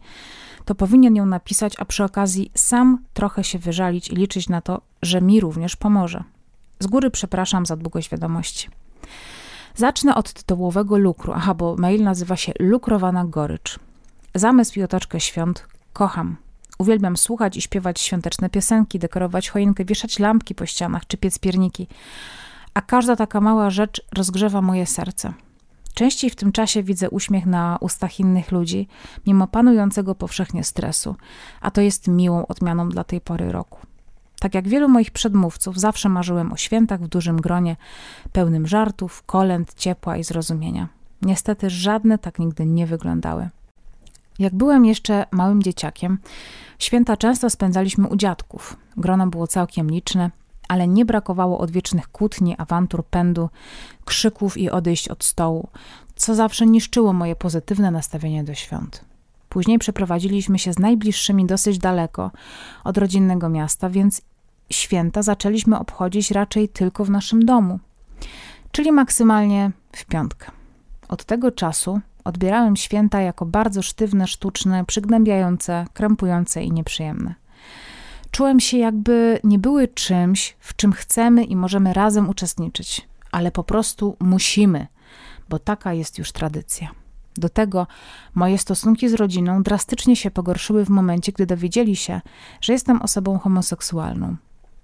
to 0.65 0.75
powinien 0.75 1.17
ją 1.17 1.27
napisać, 1.27 1.75
a 1.79 1.85
przy 1.85 2.05
okazji 2.05 2.51
sam 2.55 2.99
trochę 3.15 3.45
się 3.45 3.59
wyżalić 3.59 4.11
i 4.11 4.17
liczyć 4.17 4.49
na 4.49 4.61
to, 4.61 4.81
że 5.03 5.21
mi 5.21 5.41
również 5.41 5.77
pomoże. 5.77 6.25
Z 6.79 6.87
góry 6.87 7.11
przepraszam 7.11 7.67
za 7.67 7.77
długość 7.77 8.11
wiadomości. 8.11 8.69
Zacznę 9.75 10.15
od 10.15 10.33
tytułowego 10.33 10.99
lukru. 10.99 11.33
Aha, 11.33 11.55
bo 11.55 11.77
mail 11.77 12.03
nazywa 12.03 12.37
się 12.37 12.53
Lukrowana 12.59 13.25
Gorycz. 13.25 13.79
Zamysł 14.35 14.79
i 14.79 14.83
otoczkę 14.83 15.21
świąt 15.21 15.67
kocham. 15.93 16.37
Uwielbiam 16.83 17.17
słuchać 17.17 17.57
i 17.57 17.61
śpiewać 17.61 18.01
świąteczne 18.01 18.51
piosenki, 18.51 18.99
dekorować 18.99 19.51
choinkę, 19.51 19.85
wieszać 19.85 20.19
lampki 20.19 20.55
po 20.55 20.67
ścianach 20.67 21.07
czy 21.07 21.17
piec 21.17 21.39
pierniki. 21.39 21.89
A 22.75 22.81
każda 22.81 23.17
taka 23.17 23.41
mała 23.41 23.71
rzecz 23.71 24.03
rozgrzewa 24.13 24.63
moje 24.63 24.87
serce. 24.87 25.33
Częściej 25.95 26.31
w 26.31 26.37
tym 26.37 26.53
czasie 26.53 26.83
widzę 26.83 27.11
uśmiech 27.11 27.47
na 27.47 27.79
ustach 27.81 28.21
innych 28.21 28.53
ludzi, 28.53 28.89
mimo 29.27 29.47
panującego 29.47 30.15
powszechnie 30.15 30.65
stresu, 30.65 31.17
a 31.61 31.71
to 31.71 31.81
jest 31.81 32.09
miłą 32.09 32.47
odmianą 32.47 32.89
dla 32.89 33.05
tej 33.05 33.21
pory 33.21 33.53
roku. 33.53 33.79
Tak 34.41 34.55
jak 34.55 34.69
wielu 34.69 34.89
moich 34.89 35.11
przedmówców, 35.11 35.81
zawsze 35.81 36.09
marzyłem 36.09 36.53
o 36.53 36.57
świętach 36.57 37.01
w 37.01 37.09
dużym 37.09 37.37
gronie, 37.37 37.77
pełnym 38.33 38.67
żartów, 38.67 39.23
kolęd, 39.23 39.75
ciepła 39.75 40.17
i 40.17 40.25
zrozumienia. 40.25 40.89
Niestety 41.23 41.71
żadne 41.71 42.19
tak 42.19 42.39
nigdy 42.39 42.67
nie 42.67 42.87
wyglądały. 42.87 43.49
Jak 44.43 44.55
byłem 44.55 44.85
jeszcze 44.85 45.27
małym 45.31 45.63
dzieciakiem, 45.63 46.19
święta 46.79 47.17
często 47.17 47.51
spędzaliśmy 47.51 48.09
u 48.09 48.17
dziadków. 48.17 48.77
Grono 48.97 49.27
było 49.27 49.47
całkiem 49.47 49.91
liczne, 49.91 50.31
ale 50.69 50.89
nie 50.89 51.05
brakowało 51.05 51.59
odwiecznych 51.59 52.09
kłótni, 52.09 52.55
awantur, 52.59 53.05
pędu, 53.07 53.49
krzyków 54.05 54.57
i 54.57 54.71
odejść 54.71 55.09
od 55.09 55.25
stołu, 55.25 55.69
co 56.17 56.35
zawsze 56.35 56.67
niszczyło 56.67 57.13
moje 57.13 57.37
pozytywne 57.37 57.91
nastawienie 57.91 58.45
do 58.45 58.55
świąt. 58.55 59.05
Później 59.49 59.79
przeprowadziliśmy 59.79 60.59
się 60.59 60.73
z 60.73 60.79
najbliższymi 60.79 61.47
dosyć 61.47 61.79
daleko 61.79 62.31
od 62.85 62.99
rodzinnego 62.99 63.49
miasta, 63.49 63.91
więc 63.91 64.23
święta 64.71 65.23
zaczęliśmy 65.23 65.79
obchodzić 65.79 66.31
raczej 66.31 66.69
tylko 66.69 67.05
w 67.05 67.11
naszym 67.11 67.45
domu, 67.45 67.79
czyli 68.73 68.93
maksymalnie 68.93 69.71
w 69.93 70.05
piątkę. 70.05 70.51
Od 71.09 71.25
tego 71.25 71.51
czasu 71.51 72.01
odbierałem 72.25 72.77
święta 72.77 73.21
jako 73.21 73.47
bardzo 73.47 73.83
sztywne, 73.83 74.27
sztuczne, 74.27 74.85
przygnębiające, 74.85 75.87
krępujące 75.93 76.65
i 76.65 76.73
nieprzyjemne. 76.73 77.35
Czułem 78.31 78.61
się, 78.61 78.79
jakby 78.79 79.41
nie 79.45 79.59
były 79.59 79.89
czymś, 79.89 80.57
w 80.61 80.77
czym 80.77 80.93
chcemy 80.93 81.45
i 81.45 81.57
możemy 81.57 81.93
razem 81.93 82.29
uczestniczyć, 82.29 83.09
ale 83.33 83.51
po 83.51 83.65
prostu 83.65 84.17
musimy, 84.21 84.87
bo 85.49 85.59
taka 85.59 85.93
jest 85.93 86.19
już 86.19 86.33
tradycja. 86.33 86.91
Do 87.37 87.49
tego 87.49 87.87
moje 88.35 88.59
stosunki 88.59 89.09
z 89.09 89.15
rodziną 89.15 89.63
drastycznie 89.63 90.17
się 90.17 90.31
pogorszyły 90.31 90.85
w 90.85 90.91
momencie, 90.91 91.33
gdy 91.33 91.47
dowiedzieli 91.47 91.97
się, 91.97 92.21
że 92.61 92.73
jestem 92.73 93.03
osobą 93.03 93.39
homoseksualną. 93.39 94.37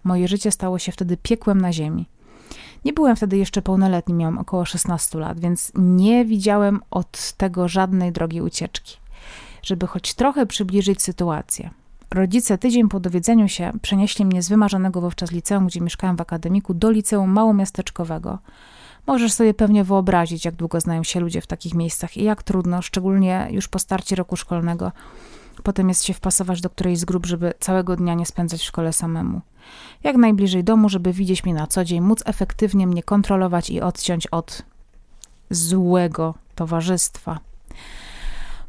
Moje 0.05 0.29
życie 0.29 0.51
stało 0.51 0.79
się 0.79 0.93
wtedy 0.93 1.17
piekłem 1.17 1.61
na 1.61 1.73
ziemi. 1.73 2.09
Nie 2.85 2.93
byłem 2.93 3.17
wtedy 3.17 3.37
jeszcze 3.37 3.63
pełnoletni, 3.63 4.15
miałam 4.15 4.39
około 4.39 4.65
16 4.65 5.19
lat, 5.19 5.41
więc 5.41 5.73
nie 5.75 6.25
widziałem 6.25 6.81
od 6.91 7.33
tego 7.33 7.69
żadnej 7.69 8.13
drogi 8.13 8.43
ucieczki. 8.43 8.97
Żeby 9.63 9.87
choć 9.87 10.15
trochę 10.15 10.47
przybliżyć 10.47 11.03
sytuację. 11.03 11.71
Rodzice 12.15 12.59
tydzień 12.59 12.89
po 12.89 13.01
dowiedzeniu 13.01 13.49
się 13.49 13.73
przenieśli 13.83 14.25
mnie 14.25 14.43
z 14.43 14.49
wymarzonego 14.49 15.01
wówczas 15.01 15.33
liceum, 15.33 15.67
gdzie 15.67 15.81
mieszkałem 15.81 16.17
w 16.17 16.21
akademiku, 16.21 16.75
do 16.75 16.91
liceum 16.91 17.31
małomiasteczkowego. 17.31 18.39
Możesz 19.07 19.33
sobie 19.33 19.55
pewnie 19.55 19.85
wyobrazić, 19.85 20.45
jak 20.45 20.55
długo 20.55 20.81
znają 20.81 21.03
się 21.03 21.21
ludzie 21.21 21.41
w 21.41 21.47
takich 21.47 21.75
miejscach 21.75 22.17
i 22.17 22.25
jak 22.25 22.43
trudno, 22.43 22.83
szczególnie 22.83 23.49
już 23.51 23.69
po 23.69 23.79
starcie 23.79 24.17
roku 24.17 24.37
szkolnego, 24.37 24.93
potem 25.63 25.89
jest 25.89 26.05
się 26.05 26.15
wpasować 26.15 26.61
do 26.61 26.71
którejś 26.71 26.99
z 26.99 27.05
grup, 27.05 27.27
żeby 27.27 27.55
całego 27.61 27.97
dnia 27.97 28.15
nie 28.15 28.27
spędzać 28.27 28.61
w 28.61 28.65
szkole 28.65 28.93
samemu. 28.93 29.41
Jak 30.05 30.17
najbliżej 30.17 30.65
domu, 30.65 30.89
żeby 30.89 31.13
widzieć 31.13 31.45
mnie 31.45 31.55
na 31.55 31.67
co 31.67 31.85
dzień, 31.85 32.01
móc 32.01 32.23
efektywnie 32.27 32.87
mnie 32.87 33.03
kontrolować 33.03 33.71
i 33.71 33.81
odciąć 33.81 34.27
od 34.27 34.63
złego 35.51 36.35
towarzystwa. 36.55 37.41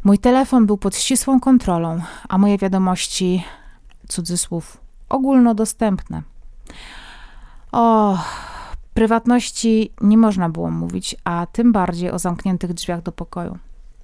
Mój 0.03 0.19
telefon 0.19 0.65
był 0.65 0.77
pod 0.77 0.95
ścisłą 0.95 1.39
kontrolą, 1.39 2.01
a 2.29 2.37
moje 2.37 2.57
wiadomości, 2.57 3.43
cudzysłów, 4.07 4.77
ogólnodostępne. 5.09 6.23
O, 7.71 8.17
prywatności 8.93 9.91
nie 10.01 10.17
można 10.17 10.49
było 10.49 10.71
mówić, 10.71 11.15
a 11.23 11.47
tym 11.51 11.71
bardziej 11.71 12.11
o 12.11 12.19
zamkniętych 12.19 12.73
drzwiach 12.73 13.01
do 13.01 13.11
pokoju. 13.11 13.57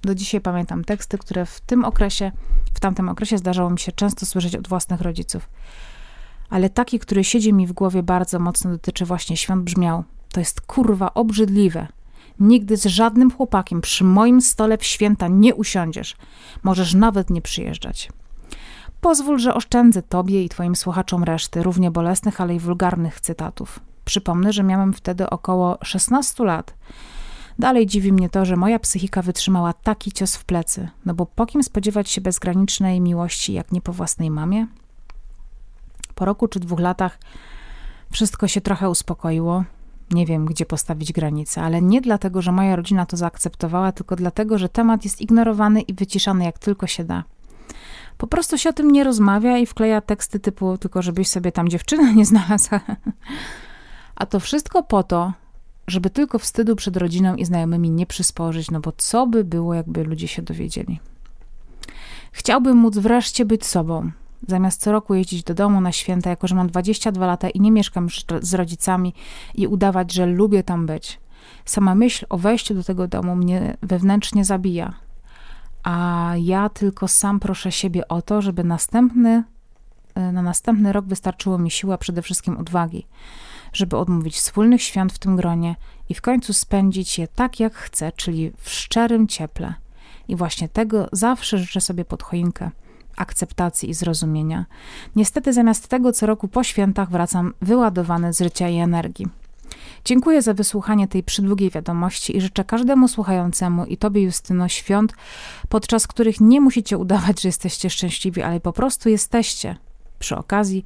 Do 0.06 0.14
dzisiaj 0.14 0.40
pamiętam 0.40 0.84
teksty, 0.84 1.18
które 1.18 1.46
w 1.46 1.60
tym 1.60 1.84
okresie, 1.84 2.32
w 2.74 2.80
tamtym 2.80 3.08
okresie 3.08 3.38
zdarzało 3.38 3.70
mi 3.70 3.78
się 3.78 3.92
często 3.92 4.26
słyszeć 4.26 4.56
od 4.56 4.68
własnych 4.68 5.00
rodziców. 5.00 5.48
Ale 6.50 6.70
taki, 6.70 6.98
który 6.98 7.24
siedzi 7.24 7.52
mi 7.52 7.66
w 7.66 7.72
głowie 7.72 8.02
bardzo 8.02 8.38
mocno 8.38 8.70
dotyczy 8.70 9.04
właśnie 9.04 9.36
świąt 9.36 9.64
brzmiał: 9.64 10.04
To 10.32 10.40
jest 10.40 10.60
kurwa 10.60 11.14
obrzydliwe. 11.14 11.86
Nigdy 12.40 12.76
z 12.76 12.84
żadnym 12.84 13.30
chłopakiem 13.30 13.80
przy 13.80 14.04
moim 14.04 14.40
stole 14.40 14.78
w 14.78 14.84
święta 14.84 15.28
nie 15.28 15.54
usiądziesz. 15.54 16.16
Możesz 16.62 16.94
nawet 16.94 17.30
nie 17.30 17.42
przyjeżdżać. 17.42 18.08
Pozwól, 19.00 19.38
że 19.38 19.54
oszczędzę 19.54 20.02
tobie 20.02 20.44
i 20.44 20.48
twoim 20.48 20.76
słuchaczom 20.76 21.24
reszty 21.24 21.62
równie 21.62 21.90
bolesnych, 21.90 22.40
ale 22.40 22.54
i 22.54 22.58
wulgarnych 22.58 23.20
cytatów. 23.20 23.80
Przypomnę, 24.04 24.52
że 24.52 24.62
miałem 24.62 24.92
wtedy 24.92 25.30
około 25.30 25.78
16 25.82 26.44
lat. 26.44 26.74
Dalej 27.58 27.86
dziwi 27.86 28.12
mnie 28.12 28.28
to, 28.28 28.44
że 28.44 28.56
moja 28.56 28.78
psychika 28.78 29.22
wytrzymała 29.22 29.72
taki 29.72 30.12
cios 30.12 30.36
w 30.36 30.44
plecy, 30.44 30.88
no 31.06 31.14
bo 31.14 31.26
po 31.26 31.46
kim 31.46 31.62
spodziewać 31.62 32.10
się 32.10 32.20
bezgranicznej 32.20 33.00
miłości, 33.00 33.52
jak 33.52 33.72
nie 33.72 33.80
po 33.80 33.92
własnej 33.92 34.30
mamie? 34.30 34.66
Po 36.14 36.24
roku 36.24 36.48
czy 36.48 36.60
dwóch 36.60 36.80
latach 36.80 37.18
wszystko 38.10 38.48
się 38.48 38.60
trochę 38.60 38.90
uspokoiło. 38.90 39.64
Nie 40.10 40.26
wiem, 40.26 40.44
gdzie 40.44 40.66
postawić 40.66 41.12
granice, 41.12 41.62
ale 41.62 41.82
nie 41.82 42.00
dlatego, 42.00 42.42
że 42.42 42.52
moja 42.52 42.76
rodzina 42.76 43.06
to 43.06 43.16
zaakceptowała, 43.16 43.92
tylko 43.92 44.16
dlatego, 44.16 44.58
że 44.58 44.68
temat 44.68 45.04
jest 45.04 45.20
ignorowany 45.20 45.80
i 45.80 45.94
wyciszany 45.94 46.44
jak 46.44 46.58
tylko 46.58 46.86
się 46.86 47.04
da. 47.04 47.24
Po 48.18 48.26
prostu 48.26 48.58
się 48.58 48.70
o 48.70 48.72
tym 48.72 48.90
nie 48.90 49.04
rozmawia 49.04 49.58
i 49.58 49.66
wkleja 49.66 50.00
teksty 50.00 50.40
typu 50.40 50.78
tylko 50.78 51.02
żebyś 51.02 51.28
sobie 51.28 51.52
tam 51.52 51.68
dziewczynę 51.68 52.14
nie 52.18 52.26
znalazła. 52.26 52.80
A 54.16 54.26
to 54.26 54.40
wszystko 54.40 54.82
po 54.82 55.02
to, 55.02 55.32
żeby 55.86 56.10
tylko 56.10 56.38
wstydu 56.38 56.76
przed 56.76 56.96
rodziną 56.96 57.34
i 57.34 57.44
znajomymi 57.44 57.90
nie 57.90 58.06
przysporzyć, 58.06 58.70
no 58.70 58.80
bo 58.80 58.92
co 58.96 59.26
by 59.26 59.44
było, 59.44 59.74
jakby 59.74 60.04
ludzie 60.04 60.28
się 60.28 60.42
dowiedzieli. 60.42 61.00
Chciałbym 62.32 62.76
móc 62.76 62.98
wreszcie 62.98 63.44
być 63.44 63.66
sobą, 63.66 64.10
Zamiast 64.48 64.80
co 64.80 64.92
roku 64.92 65.14
jeździć 65.14 65.42
do 65.42 65.54
domu 65.54 65.80
na 65.80 65.92
święta, 65.92 66.30
jako 66.30 66.46
że 66.46 66.54
mam 66.54 66.66
22 66.66 67.26
lata 67.26 67.50
i 67.50 67.60
nie 67.60 67.72
mieszkam 67.72 68.08
z 68.40 68.54
rodzicami 68.54 69.14
i 69.54 69.66
udawać, 69.66 70.12
że 70.12 70.26
lubię 70.26 70.62
tam 70.62 70.86
być. 70.86 71.20
Sama 71.64 71.94
myśl 71.94 72.26
o 72.28 72.38
wejściu 72.38 72.74
do 72.74 72.84
tego 72.84 73.08
domu 73.08 73.36
mnie 73.36 73.76
wewnętrznie 73.82 74.44
zabija. 74.44 74.94
A 75.82 76.32
ja 76.38 76.68
tylko 76.68 77.08
sam 77.08 77.40
proszę 77.40 77.72
siebie 77.72 78.08
o 78.08 78.22
to, 78.22 78.42
żeby 78.42 78.64
następny, 78.64 79.44
e, 80.14 80.32
na 80.32 80.42
następny 80.42 80.92
rok 80.92 81.06
wystarczyło 81.06 81.58
mi 81.58 81.70
siła, 81.70 81.98
przede 81.98 82.22
wszystkim 82.22 82.56
odwagi, 82.56 83.06
żeby 83.76 83.96
odmówić 83.96 84.36
wspólnych 84.36 84.82
świąt 84.82 85.12
w 85.12 85.18
tym 85.18 85.36
gronie 85.36 85.76
i 86.08 86.14
w 86.14 86.20
końcu 86.20 86.52
spędzić 86.52 87.18
je 87.18 87.28
tak, 87.28 87.60
jak 87.60 87.74
chcę, 87.74 88.12
czyli 88.12 88.52
w 88.58 88.70
szczerym 88.70 89.28
cieple. 89.28 89.74
I 90.28 90.36
właśnie 90.36 90.68
tego 90.68 91.08
zawsze 91.12 91.58
życzę 91.58 91.80
sobie 91.80 92.04
pod 92.04 92.22
choinkę– 92.22 92.70
akceptacji 93.16 93.90
i 93.90 93.94
zrozumienia. 93.94 94.64
Niestety 95.16 95.52
zamiast 95.52 95.88
tego 95.88 96.12
co 96.12 96.26
roku 96.26 96.48
po 96.48 96.64
świętach 96.64 97.10
wracam 97.10 97.54
wyładowany 97.62 98.32
z 98.32 98.38
życia 98.38 98.68
i 98.68 98.76
energii. 98.76 99.26
Dziękuję 100.04 100.42
za 100.42 100.54
wysłuchanie 100.54 101.08
tej 101.08 101.22
przydługiej 101.22 101.70
wiadomości 101.70 102.36
i 102.36 102.40
życzę 102.40 102.64
każdemu 102.64 103.08
słuchającemu 103.08 103.84
i 103.84 103.96
Tobie, 103.96 104.22
Justyno, 104.22 104.68
świąt, 104.68 105.12
podczas 105.68 106.06
których 106.06 106.40
nie 106.40 106.60
musicie 106.60 106.98
udawać, 106.98 107.40
że 107.40 107.48
jesteście 107.48 107.90
szczęśliwi, 107.90 108.42
ale 108.42 108.60
po 108.60 108.72
prostu 108.72 109.08
jesteście 109.08 109.76
przy 110.18 110.36
okazji 110.36 110.84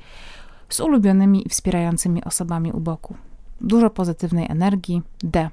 z 0.74 0.80
ulubionymi 0.80 1.46
i 1.46 1.48
wspierającymi 1.48 2.24
osobami 2.24 2.72
u 2.72 2.80
boku. 2.80 3.16
Dużo 3.60 3.90
pozytywnej 3.90 4.46
energii. 4.50 5.02
D. 5.22 5.50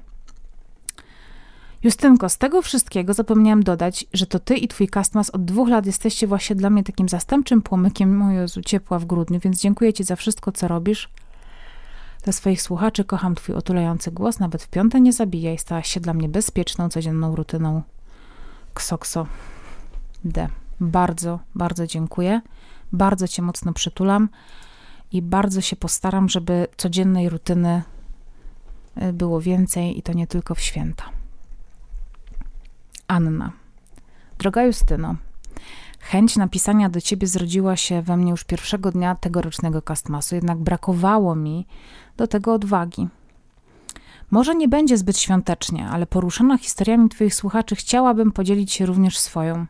Justynko, 1.82 2.28
z 2.28 2.38
tego 2.38 2.62
wszystkiego 2.62 3.14
zapomniałam 3.14 3.62
dodać, 3.62 4.06
że 4.12 4.26
to 4.26 4.38
ty 4.38 4.56
i 4.56 4.68
twój 4.68 4.88
castmas 4.88 5.30
od 5.30 5.44
dwóch 5.44 5.68
lat 5.68 5.86
jesteście 5.86 6.26
właśnie 6.26 6.56
dla 6.56 6.70
mnie 6.70 6.84
takim 6.84 7.08
zastępczym 7.08 7.62
płomykiem 7.62 8.16
mojego 8.16 8.62
ciepła 8.66 8.98
w 8.98 9.04
grudniu, 9.04 9.40
więc 9.40 9.60
dziękuję 9.60 9.92
ci 9.92 10.04
za 10.04 10.16
wszystko, 10.16 10.52
co 10.52 10.68
robisz. 10.68 11.08
Dla 12.24 12.32
swoich 12.32 12.62
słuchaczy 12.62 13.04
kocham 13.04 13.34
twój 13.34 13.54
otulający 13.54 14.10
głos, 14.10 14.38
nawet 14.38 14.62
w 14.62 14.68
piąte 14.68 15.00
nie 15.00 15.12
zabijaj, 15.12 15.58
stałaś 15.58 15.88
się 15.88 16.00
dla 16.00 16.14
mnie 16.14 16.28
bezpieczną, 16.28 16.88
codzienną 16.88 17.36
rutyną. 17.36 17.82
Ksokso. 18.74 19.26
D. 20.24 20.48
Bardzo, 20.80 21.38
bardzo 21.54 21.86
dziękuję. 21.86 22.40
Bardzo 22.92 23.28
cię 23.28 23.42
mocno 23.42 23.72
przytulam 23.72 24.28
i 25.12 25.22
bardzo 25.22 25.60
się 25.60 25.76
postaram, 25.76 26.28
żeby 26.28 26.66
codziennej 26.76 27.28
rutyny 27.28 27.82
y, 29.02 29.12
było 29.12 29.40
więcej 29.40 29.98
i 29.98 30.02
to 30.02 30.12
nie 30.12 30.26
tylko 30.26 30.54
w 30.54 30.60
święta. 30.60 31.04
Anna. 33.08 33.52
Droga 34.38 34.62
Justyno, 34.62 35.16
chęć 36.00 36.36
napisania 36.36 36.88
do 36.88 37.00
ciebie 37.00 37.26
zrodziła 37.26 37.76
się 37.76 38.02
we 38.02 38.16
mnie 38.16 38.30
już 38.30 38.44
pierwszego 38.44 38.92
dnia 38.92 39.14
tegorocznego 39.14 39.82
kastmasu, 39.82 40.34
jednak 40.34 40.58
brakowało 40.58 41.34
mi 41.34 41.66
do 42.16 42.26
tego 42.26 42.54
odwagi. 42.54 43.08
Może 44.30 44.54
nie 44.54 44.68
będzie 44.68 44.98
zbyt 44.98 45.18
świątecznie, 45.18 45.88
ale 45.88 46.06
poruszona 46.06 46.58
historiami 46.58 47.08
Twoich 47.08 47.34
słuchaczy 47.34 47.76
chciałabym 47.76 48.32
podzielić 48.32 48.72
się 48.72 48.86
również 48.86 49.18
swoją. 49.18 49.66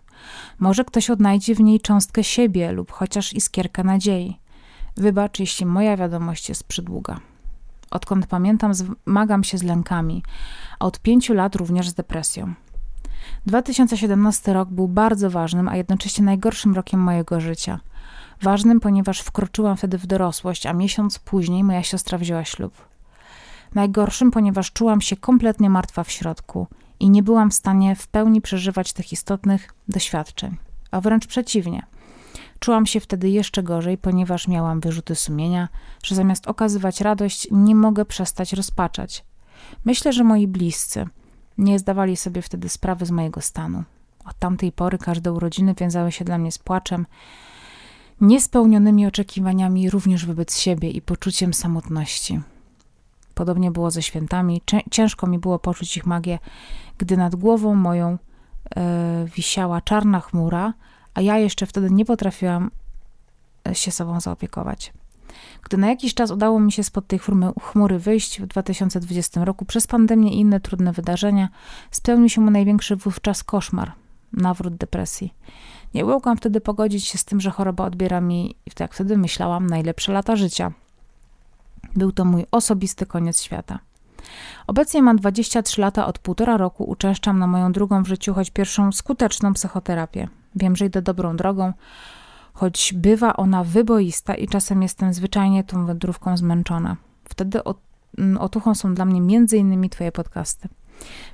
Może 0.58 0.84
ktoś 0.84 1.10
odnajdzie 1.10 1.54
w 1.54 1.60
niej 1.60 1.80
cząstkę 1.80 2.24
siebie 2.24 2.72
lub 2.72 2.92
chociaż 2.92 3.32
iskierkę 3.32 3.84
nadziei. 3.84 4.38
Wybacz, 4.98 5.40
jeśli 5.40 5.66
moja 5.66 5.96
wiadomość 5.96 6.48
jest 6.48 6.64
przydługa. 6.64 7.20
Odkąd 7.90 8.26
pamiętam, 8.26 8.74
zmagam 8.74 9.44
się 9.44 9.58
z 9.58 9.62
lękami, 9.62 10.22
a 10.78 10.84
od 10.84 11.00
pięciu 11.00 11.34
lat 11.34 11.56
również 11.56 11.88
z 11.88 11.94
depresją. 11.94 12.54
2017 13.46 14.52
rok 14.52 14.68
był 14.68 14.88
bardzo 14.88 15.30
ważnym, 15.30 15.68
a 15.68 15.76
jednocześnie 15.76 16.24
najgorszym 16.24 16.74
rokiem 16.74 17.00
mojego 17.00 17.40
życia. 17.40 17.80
Ważnym, 18.42 18.80
ponieważ 18.80 19.20
wkroczyłam 19.20 19.76
wtedy 19.76 19.98
w 19.98 20.06
dorosłość, 20.06 20.66
a 20.66 20.72
miesiąc 20.72 21.18
później 21.18 21.64
moja 21.64 21.82
siostra 21.82 22.18
wzięła 22.18 22.44
ślub. 22.44 22.88
Najgorszym, 23.74 24.30
ponieważ 24.30 24.72
czułam 24.72 25.00
się 25.00 25.16
kompletnie 25.16 25.70
martwa 25.70 26.04
w 26.04 26.10
środku 26.10 26.66
i 27.00 27.10
nie 27.10 27.22
byłam 27.22 27.50
w 27.50 27.54
stanie 27.54 27.96
w 27.96 28.08
pełni 28.08 28.40
przeżywać 28.40 28.92
tych 28.92 29.12
istotnych 29.12 29.74
doświadczeń, 29.88 30.56
a 30.90 31.00
wręcz 31.00 31.26
przeciwnie. 31.26 31.86
Czułam 32.60 32.86
się 32.86 33.00
wtedy 33.00 33.28
jeszcze 33.28 33.62
gorzej, 33.62 33.98
ponieważ 33.98 34.48
miałam 34.48 34.80
wyrzuty 34.80 35.14
sumienia, 35.14 35.68
że 36.02 36.14
zamiast 36.14 36.46
okazywać 36.46 37.00
radość, 37.00 37.48
nie 37.50 37.74
mogę 37.74 38.04
przestać 38.04 38.52
rozpaczać. 38.52 39.24
Myślę, 39.84 40.12
że 40.12 40.24
moi 40.24 40.46
bliscy 40.46 41.06
nie 41.58 41.78
zdawali 41.78 42.16
sobie 42.16 42.42
wtedy 42.42 42.68
sprawy 42.68 43.06
z 43.06 43.10
mojego 43.10 43.40
stanu. 43.40 43.84
Od 44.24 44.38
tamtej 44.38 44.72
pory 44.72 44.98
każde 44.98 45.32
urodziny 45.32 45.74
wiązały 45.74 46.12
się 46.12 46.24
dla 46.24 46.38
mnie 46.38 46.52
z 46.52 46.58
płaczem, 46.58 47.06
niespełnionymi 48.20 49.06
oczekiwaniami 49.06 49.90
również 49.90 50.26
wobec 50.26 50.56
siebie 50.56 50.90
i 50.90 51.02
poczuciem 51.02 51.54
samotności. 51.54 52.40
Podobnie 53.34 53.70
było 53.70 53.90
ze 53.90 54.02
świętami. 54.02 54.62
Ciężko 54.90 55.26
mi 55.26 55.38
było 55.38 55.58
poczuć 55.58 55.96
ich 55.96 56.06
magię, 56.06 56.38
gdy 56.98 57.16
nad 57.16 57.36
głową 57.36 57.74
moją 57.74 58.18
e, 58.76 59.26
wisiała 59.36 59.80
czarna 59.80 60.20
chmura, 60.20 60.74
a 61.18 61.20
ja 61.20 61.38
jeszcze 61.38 61.66
wtedy 61.66 61.90
nie 61.90 62.04
potrafiłam 62.04 62.70
e, 63.68 63.74
się 63.74 63.90
sobą 63.90 64.20
zaopiekować. 64.20 64.92
Gdy 65.64 65.76
na 65.76 65.88
jakiś 65.88 66.14
czas 66.14 66.30
udało 66.30 66.60
mi 66.60 66.72
się 66.72 66.84
spod 66.84 67.06
tej 67.06 67.20
chmury 67.62 67.98
wyjść 67.98 68.40
w 68.40 68.46
2020 68.46 69.44
roku 69.44 69.64
przez 69.64 69.86
pandemię 69.86 70.34
i 70.34 70.40
inne 70.40 70.60
trudne 70.60 70.92
wydarzenia, 70.92 71.48
spełnił 71.90 72.28
się 72.28 72.40
mój 72.40 72.50
największy 72.50 72.96
wówczas 72.96 73.44
koszmar 73.44 73.92
nawrót 74.32 74.74
depresji. 74.74 75.34
Nie 75.94 76.04
mogłam 76.04 76.36
wtedy 76.36 76.60
pogodzić 76.60 77.06
się 77.06 77.18
z 77.18 77.24
tym, 77.24 77.40
że 77.40 77.50
choroba 77.50 77.84
odbiera 77.84 78.20
mi, 78.20 78.54
jak 78.80 78.94
wtedy 78.94 79.16
myślałam, 79.16 79.66
najlepsze 79.66 80.12
lata 80.12 80.36
życia. 80.36 80.72
Był 81.94 82.12
to 82.12 82.24
mój 82.24 82.46
osobisty 82.50 83.06
koniec 83.06 83.42
świata. 83.42 83.78
Obecnie 84.66 85.02
mam 85.02 85.16
23 85.16 85.80
lata, 85.80 86.06
od 86.06 86.18
półtora 86.18 86.56
roku 86.56 86.84
uczęszczam 86.84 87.38
na 87.38 87.46
moją 87.46 87.72
drugą 87.72 88.02
w 88.02 88.08
życiu, 88.08 88.34
choć 88.34 88.50
pierwszą 88.50 88.92
skuteczną 88.92 89.52
psychoterapię. 89.52 90.28
Wiem, 90.56 90.76
że 90.76 90.86
idę 90.86 91.02
dobrą 91.02 91.36
drogą, 91.36 91.72
choć 92.52 92.94
bywa 92.96 93.36
ona 93.36 93.64
wyboista 93.64 94.34
i 94.34 94.48
czasem 94.48 94.82
jestem 94.82 95.14
zwyczajnie 95.14 95.64
tą 95.64 95.86
wędrówką 95.86 96.36
zmęczona. 96.36 96.96
Wtedy 97.24 97.60
mm, 98.18 98.38
otuchą 98.38 98.74
są 98.74 98.94
dla 98.94 99.04
mnie 99.04 99.38
innymi 99.52 99.90
Twoje 99.90 100.12
podcasty. 100.12 100.68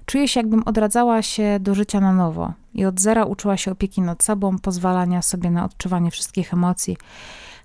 Czuję 0.07 0.29
się, 0.29 0.41
jakbym 0.41 0.63
odradzała 0.67 1.23
się 1.23 1.59
do 1.61 1.75
życia 1.75 2.01
na 2.01 2.13
nowo 2.13 2.53
i 2.75 2.85
od 2.85 3.01
zera 3.01 3.25
uczyła 3.25 3.57
się 3.57 3.73
opieki 3.73 4.03
nad 4.03 4.25
sobą, 4.25 4.59
pozwalania 4.59 5.23
sobie 5.23 5.51
na 5.51 5.65
odczuwanie 5.65 6.11
wszystkich 6.11 6.55
emocji. 6.55 6.97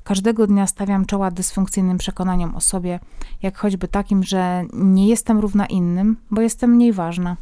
Każdego 0.10 0.48
dnia 0.48 0.68
stawiam 0.68 1.06
czoła 1.06 1.32
dysfunkcyjnym 1.32 1.98
przekonaniom 1.98 2.56
o 2.56 2.62
sobie, 2.62 3.00
jak 3.42 3.58
choćby 3.58 3.88
takim, 3.88 4.24
że 4.24 4.64
nie 4.74 5.08
jestem 5.08 5.40
równa 5.40 5.66
innym, 5.66 6.18
bo 6.32 6.42
jestem 6.42 6.70
mniej 6.70 6.94
ważna. 6.94 7.38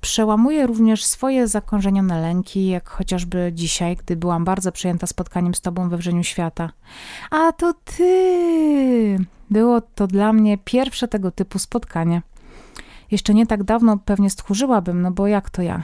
Przełamuję 0.00 0.66
również 0.66 1.04
swoje 1.04 1.48
zakorzenione 1.48 2.20
lęki, 2.20 2.66
jak 2.66 2.88
chociażby 2.88 3.52
dzisiaj, 3.54 3.96
gdy 3.96 4.16
byłam 4.16 4.44
bardzo 4.44 4.72
przejęta 4.72 5.06
spotkaniem 5.06 5.54
z 5.54 5.60
Tobą 5.60 5.88
we 5.88 5.96
wrzeniu 5.96 6.24
świata. 6.24 6.70
A 7.30 7.52
to 7.52 7.74
Ty! 7.84 9.18
Było 9.50 9.80
to 9.80 10.06
dla 10.06 10.32
mnie 10.32 10.58
pierwsze 10.58 11.08
tego 11.08 11.30
typu 11.30 11.58
spotkanie. 11.58 12.22
Jeszcze 13.10 13.34
nie 13.34 13.46
tak 13.46 13.64
dawno 13.64 13.98
pewnie 13.98 14.30
stchórzyłabym, 14.30 15.02
no 15.02 15.10
bo 15.10 15.26
jak 15.26 15.50
to 15.50 15.62
ja? 15.62 15.82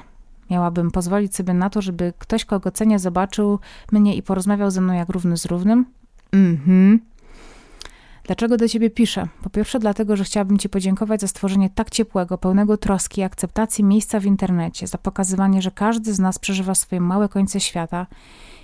Miałabym 0.51 0.91
pozwolić 0.91 1.37
sobie 1.37 1.55
na 1.55 1.71
to, 1.71 1.83
żeby 1.83 2.13
ktoś, 2.19 2.45
kogo 2.45 2.71
cenię, 2.71 2.99
zobaczył 2.99 3.59
mnie 3.93 4.15
i 4.17 4.23
porozmawiał 4.23 4.71
ze 4.71 4.81
mną 4.81 4.93
jak 4.93 5.09
równy 5.09 5.37
z 5.37 5.45
równym? 5.45 5.87
Mhm. 6.37 7.01
Dlaczego 8.25 8.57
do 8.57 8.69
ciebie 8.69 8.91
piszę? 8.91 9.29
Po 9.43 9.51
pierwsze, 9.51 9.79
dlatego, 9.79 10.17
że 10.17 10.25
chciałabym 10.25 10.59
ci 10.59 10.69
podziękować 10.69 11.21
za 11.21 11.29
stworzenie 11.29 11.71
tak 11.71 11.91
ciepłego, 11.91 12.39
pełnego 12.39 12.77
troski 12.77 13.21
i 13.21 13.25
akceptacji 13.25 13.85
miejsca 13.85 14.21
w 14.21 14.25
internecie, 14.25 14.87
za 14.87 14.99
pokazywanie, 14.99 15.63
że 15.63 15.71
każdy 15.71 16.15
z 16.15 16.19
nas 16.19 16.39
przeżywa 16.39 16.75
swoje 16.75 17.01
małe 17.01 17.29
końce 17.29 17.61
świata 17.61 18.07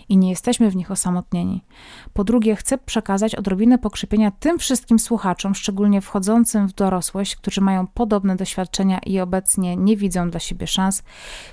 i 0.08 0.16
nie 0.16 0.30
jesteśmy 0.30 0.70
w 0.70 0.76
nich 0.76 0.90
osamotnieni. 0.90 1.64
Po 2.12 2.24
drugie, 2.24 2.56
chcę 2.56 2.78
przekazać 2.78 3.34
odrobinę 3.34 3.78
pokrzypienia 3.78 4.30
tym 4.30 4.58
wszystkim 4.58 4.98
słuchaczom, 4.98 5.54
szczególnie 5.54 6.00
wchodzącym 6.00 6.68
w 6.68 6.72
dorosłość, 6.72 7.36
którzy 7.36 7.60
mają 7.60 7.86
podobne 7.86 8.36
doświadczenia 8.36 8.98
i 9.06 9.20
obecnie 9.20 9.76
nie 9.76 9.96
widzą 9.96 10.30
dla 10.30 10.40
siebie 10.40 10.66
szans. 10.66 11.02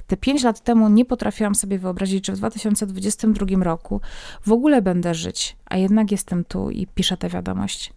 Te 0.07 0.17
pięć 0.17 0.43
lat 0.43 0.59
temu 0.59 0.89
nie 0.89 1.05
potrafiłam 1.05 1.55
sobie 1.55 1.79
wyobrazić, 1.79 2.27
że 2.27 2.33
w 2.33 2.37
2022 2.37 3.63
roku 3.63 4.01
w 4.45 4.51
ogóle 4.51 4.81
będę 4.81 5.13
żyć, 5.13 5.57
a 5.65 5.77
jednak 5.77 6.11
jestem 6.11 6.45
tu 6.45 6.69
i 6.69 6.87
piszę 6.87 7.17
tę 7.17 7.29
wiadomość. 7.29 7.93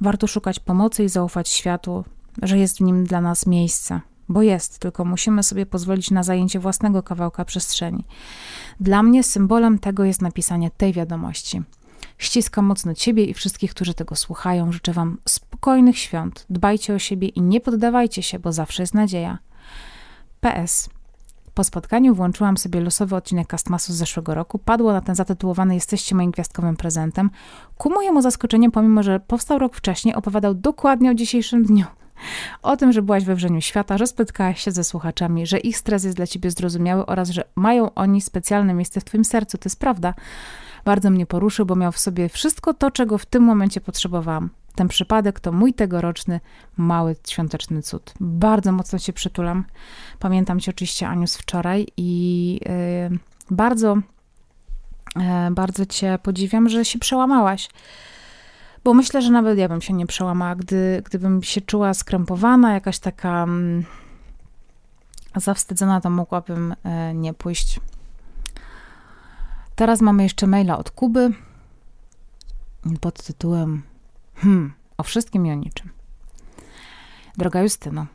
Warto 0.00 0.26
szukać 0.26 0.60
pomocy 0.60 1.04
i 1.04 1.08
zaufać 1.08 1.48
światu, 1.48 2.04
że 2.42 2.58
jest 2.58 2.78
w 2.78 2.80
nim 2.80 3.04
dla 3.04 3.20
nas 3.20 3.46
miejsce 3.46 4.00
bo 4.28 4.42
jest, 4.42 4.78
tylko 4.78 5.04
musimy 5.04 5.42
sobie 5.42 5.66
pozwolić 5.66 6.10
na 6.10 6.22
zajęcie 6.22 6.60
własnego 6.60 7.02
kawałka 7.02 7.44
przestrzeni. 7.44 8.04
Dla 8.80 9.02
mnie 9.02 9.22
symbolem 9.22 9.78
tego 9.78 10.04
jest 10.04 10.22
napisanie 10.22 10.70
tej 10.70 10.92
wiadomości. 10.92 11.62
Ściskam 12.18 12.64
mocno 12.64 12.94
Ciebie 12.94 13.24
i 13.24 13.34
wszystkich, 13.34 13.70
którzy 13.70 13.94
tego 13.94 14.16
słuchają. 14.16 14.72
Życzę 14.72 14.92
Wam 14.92 15.18
spokojnych 15.28 15.98
świąt. 15.98 16.46
Dbajcie 16.50 16.94
o 16.94 16.98
siebie 16.98 17.28
i 17.28 17.40
nie 17.40 17.60
poddawajcie 17.60 18.22
się, 18.22 18.38
bo 18.38 18.52
zawsze 18.52 18.82
jest 18.82 18.94
nadzieja. 18.94 19.38
PS. 20.40 20.88
Po 21.54 21.64
spotkaniu 21.64 22.14
włączyłam 22.14 22.56
sobie 22.56 22.80
losowy 22.80 23.16
odcinek 23.16 23.48
Castmasu 23.48 23.92
z 23.92 23.96
zeszłego 23.96 24.34
roku. 24.34 24.58
Padło 24.58 24.92
na 24.92 25.00
ten 25.00 25.14
zatytułowany 25.14 25.74
Jesteście 25.74 26.14
moim 26.14 26.30
gwiazdkowym 26.30 26.76
prezentem. 26.76 27.30
Ku 27.78 27.90
mojemu 27.90 28.22
zaskoczeniu, 28.22 28.70
pomimo 28.70 29.02
że 29.02 29.20
powstał 29.20 29.58
rok 29.58 29.76
wcześniej, 29.76 30.14
opowiadał 30.14 30.54
dokładnie 30.54 31.10
o 31.10 31.14
dzisiejszym 31.14 31.64
dniu. 31.64 31.84
O 32.62 32.76
tym, 32.76 32.92
że 32.92 33.02
byłaś 33.02 33.24
we 33.24 33.34
wrzeniu 33.34 33.60
świata, 33.60 33.98
że 33.98 34.06
spotkałaś 34.06 34.60
się 34.60 34.70
ze 34.70 34.84
słuchaczami, 34.84 35.46
że 35.46 35.58
ich 35.58 35.78
stres 35.78 36.04
jest 36.04 36.16
dla 36.16 36.26
ciebie 36.26 36.50
zrozumiały 36.50 37.06
oraz 37.06 37.30
że 37.30 37.44
mają 37.56 37.94
oni 37.94 38.20
specjalne 38.20 38.74
miejsce 38.74 39.00
w 39.00 39.04
twoim 39.04 39.24
sercu. 39.24 39.58
To 39.58 39.66
jest 39.66 39.80
prawda. 39.80 40.14
Bardzo 40.84 41.10
mnie 41.10 41.26
poruszył, 41.26 41.66
bo 41.66 41.76
miał 41.76 41.92
w 41.92 41.98
sobie 41.98 42.28
wszystko 42.28 42.74
to, 42.74 42.90
czego 42.90 43.18
w 43.18 43.26
tym 43.26 43.42
momencie 43.42 43.80
potrzebowałam. 43.80 44.50
Ten 44.74 44.88
przypadek 44.88 45.40
to 45.40 45.52
mój 45.52 45.74
tegoroczny 45.74 46.40
mały 46.76 47.16
świąteczny 47.28 47.82
cud. 47.82 48.14
Bardzo 48.20 48.72
mocno 48.72 48.98
cię 48.98 49.12
przytulam. 49.12 49.64
Pamiętam 50.18 50.60
cię 50.60 50.70
oczywiście, 50.70 51.08
Aniu, 51.08 51.26
z 51.26 51.36
wczoraj 51.36 51.86
i 51.96 52.60
yy, 53.10 53.18
bardzo, 53.50 53.96
yy, 55.16 55.22
bardzo 55.50 55.86
cię 55.86 56.18
podziwiam, 56.22 56.68
że 56.68 56.84
się 56.84 56.98
przełamałaś 56.98 57.68
bo 58.84 58.94
myślę, 58.94 59.22
że 59.22 59.30
nawet 59.30 59.58
ja 59.58 59.68
bym 59.68 59.80
się 59.80 59.92
nie 59.92 60.06
przełamała, 60.06 60.56
gdy, 60.56 61.02
gdybym 61.04 61.42
się 61.42 61.60
czuła 61.60 61.94
skrępowana, 61.94 62.72
jakaś 62.72 62.98
taka 62.98 63.42
mm, 63.42 63.84
zawstydzona, 65.36 66.00
to 66.00 66.10
mogłabym 66.10 66.74
e, 66.84 67.14
nie 67.14 67.34
pójść. 67.34 67.80
Teraz 69.74 70.00
mamy 70.00 70.22
jeszcze 70.22 70.46
maila 70.46 70.78
od 70.78 70.90
Kuby 70.90 71.32
pod 73.00 73.22
tytułem 73.22 73.82
Hmm, 74.34 74.72
o 74.98 75.02
wszystkim 75.02 75.46
i 75.46 75.50
o 75.50 75.54
niczym. 75.54 75.90
Droga 77.38 77.62
Justyno, 77.62 78.06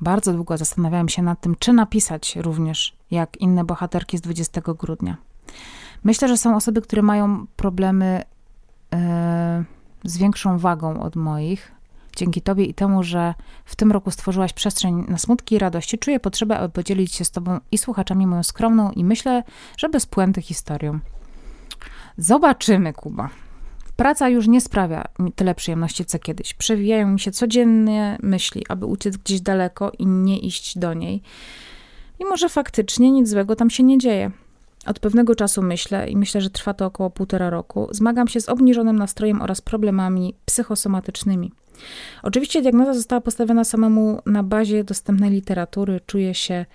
bardzo 0.00 0.32
długo 0.32 0.58
zastanawiałem 0.58 1.08
się 1.08 1.22
nad 1.22 1.40
tym, 1.40 1.56
czy 1.58 1.72
napisać 1.72 2.36
również 2.36 2.96
jak 3.10 3.36
inne 3.36 3.64
bohaterki 3.64 4.18
z 4.18 4.20
20 4.20 4.60
grudnia. 4.60 5.16
Myślę, 6.04 6.28
że 6.28 6.36
są 6.36 6.56
osoby, 6.56 6.82
które 6.82 7.02
mają 7.02 7.46
problemy. 7.56 8.22
Yy, 8.92 9.75
z 10.06 10.18
większą 10.18 10.58
wagą 10.58 11.00
od 11.00 11.16
moich. 11.16 11.72
Dzięki 12.16 12.42
Tobie 12.42 12.64
i 12.64 12.74
temu, 12.74 13.02
że 13.02 13.34
w 13.64 13.76
tym 13.76 13.92
roku 13.92 14.10
stworzyłaś 14.10 14.52
przestrzeń 14.52 15.04
na 15.08 15.18
smutki 15.18 15.54
i 15.54 15.58
radości, 15.58 15.98
czuję 15.98 16.20
potrzebę, 16.20 16.58
aby 16.58 16.68
podzielić 16.68 17.14
się 17.14 17.24
z 17.24 17.30
Tobą 17.30 17.60
i 17.72 17.78
słuchaczami 17.78 18.26
moją 18.26 18.42
skromną 18.42 18.90
i 18.90 19.04
myślę, 19.04 19.42
że 19.76 19.88
bez 19.88 20.06
puenty 20.06 20.42
historią. 20.42 20.98
Zobaczymy, 22.18 22.92
Kuba. 22.92 23.30
Praca 23.96 24.28
już 24.28 24.48
nie 24.48 24.60
sprawia 24.60 25.04
mi 25.18 25.32
tyle 25.32 25.54
przyjemności 25.54 26.04
co 26.04 26.18
kiedyś. 26.18 26.54
Przewijają 26.54 27.08
mi 27.08 27.20
się 27.20 27.30
codziennie 27.30 28.18
myśli, 28.22 28.64
aby 28.68 28.86
uciec 28.86 29.16
gdzieś 29.16 29.40
daleko 29.40 29.92
i 29.98 30.06
nie 30.06 30.38
iść 30.38 30.78
do 30.78 30.94
niej. 30.94 31.22
Mimo, 32.20 32.36
że 32.36 32.48
faktycznie 32.48 33.10
nic 33.10 33.28
złego 33.28 33.56
tam 33.56 33.70
się 33.70 33.82
nie 33.82 33.98
dzieje. 33.98 34.30
Od 34.86 34.98
pewnego 34.98 35.34
czasu 35.34 35.62
myślę, 35.62 36.08
i 36.08 36.16
myślę, 36.16 36.40
że 36.40 36.50
trwa 36.50 36.74
to 36.74 36.86
około 36.86 37.10
półtora 37.10 37.50
roku, 37.50 37.88
zmagam 37.90 38.28
się 38.28 38.40
z 38.40 38.48
obniżonym 38.48 38.96
nastrojem 38.96 39.42
oraz 39.42 39.60
problemami 39.60 40.34
psychosomatycznymi. 40.44 41.52
Oczywiście 42.22 42.62
diagnoza 42.62 42.94
została 42.94 43.20
postawiona 43.20 43.64
samemu 43.64 44.20
na 44.26 44.42
bazie 44.42 44.84
dostępnej 44.84 45.30
literatury, 45.30 46.00
czuję 46.06 46.34
się 46.34 46.66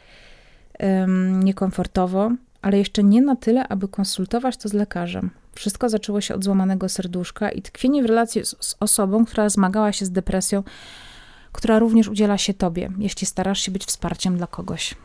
um, 0.80 1.44
niekomfortowo, 1.44 2.32
ale 2.62 2.78
jeszcze 2.78 3.04
nie 3.04 3.22
na 3.22 3.36
tyle, 3.36 3.68
aby 3.68 3.88
konsultować 3.88 4.58
to 4.58 4.70
z 4.70 4.74
lekarzem. 4.74 5.30
Wszystko 5.56 5.90
zaczęło 5.90 6.22
się 6.22 6.36
od 6.36 6.44
złamanego 6.44 6.90
serduszka 6.90 7.50
i 7.50 7.62
tkwienie 7.62 8.04
w 8.04 8.06
relacji 8.06 8.46
z, 8.46 8.56
z 8.60 8.76
osobą, 8.80 9.26
która 9.26 9.50
zmagała 9.50 9.92
się 9.92 10.06
z 10.06 10.12
depresją, 10.12 10.64
która 11.52 11.80
również 11.80 12.08
udziela 12.08 12.38
się 12.38 12.54
tobie, 12.54 12.92
jeśli 12.98 13.28
starasz 13.28 13.62
się 13.62 13.72
być 13.72 13.86
wsparciem 13.86 14.38
dla 14.38 14.48
kogoś. 14.48 14.96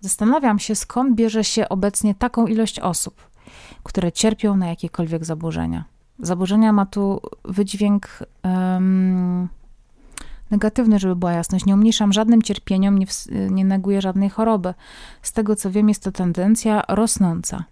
Zastanawiam 0.00 0.58
się, 0.58 0.74
skąd 0.74 1.14
bierze 1.14 1.44
się 1.44 1.68
obecnie 1.68 2.14
taką 2.14 2.46
ilość 2.46 2.80
osób, 2.80 3.30
które 3.82 4.12
cierpią 4.12 4.56
na 4.56 4.66
jakiekolwiek 4.66 5.24
zaburzenia. 5.24 5.84
Zaburzenia 6.18 6.72
ma 6.72 6.86
tu 6.86 7.20
wydźwięk 7.44 8.08
um, 8.44 9.48
negatywny, 10.50 10.98
żeby 10.98 11.16
była 11.16 11.32
jasność. 11.32 11.66
Nie 11.66 11.74
umniejszam 11.74 12.12
żadnym 12.12 12.42
cierpieniom, 12.42 12.98
nie, 12.98 13.06
nie 13.50 13.64
neguję 13.64 14.00
żadnej 14.00 14.30
choroby. 14.30 14.74
Z 15.22 15.32
tego 15.32 15.56
co 15.56 15.70
wiem, 15.70 15.88
jest 15.88 16.02
to 16.02 16.12
tendencja 16.12 16.82
rosnąca. 16.88 17.64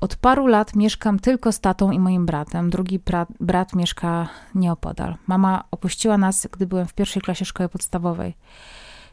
Od 0.00 0.16
paru 0.16 0.46
lat 0.46 0.76
mieszkam 0.76 1.18
tylko 1.18 1.52
z 1.52 1.60
tatą 1.60 1.90
i 1.90 1.98
moim 1.98 2.26
bratem. 2.26 2.70
Drugi 2.70 2.98
brat, 2.98 3.28
brat 3.40 3.74
mieszka 3.74 4.28
nieopodal. 4.54 5.16
Mama 5.26 5.64
opuściła 5.70 6.18
nas, 6.18 6.48
gdy 6.52 6.66
byłem 6.66 6.86
w 6.86 6.94
pierwszej 6.94 7.22
klasie 7.22 7.44
szkoły 7.44 7.68
podstawowej. 7.68 8.34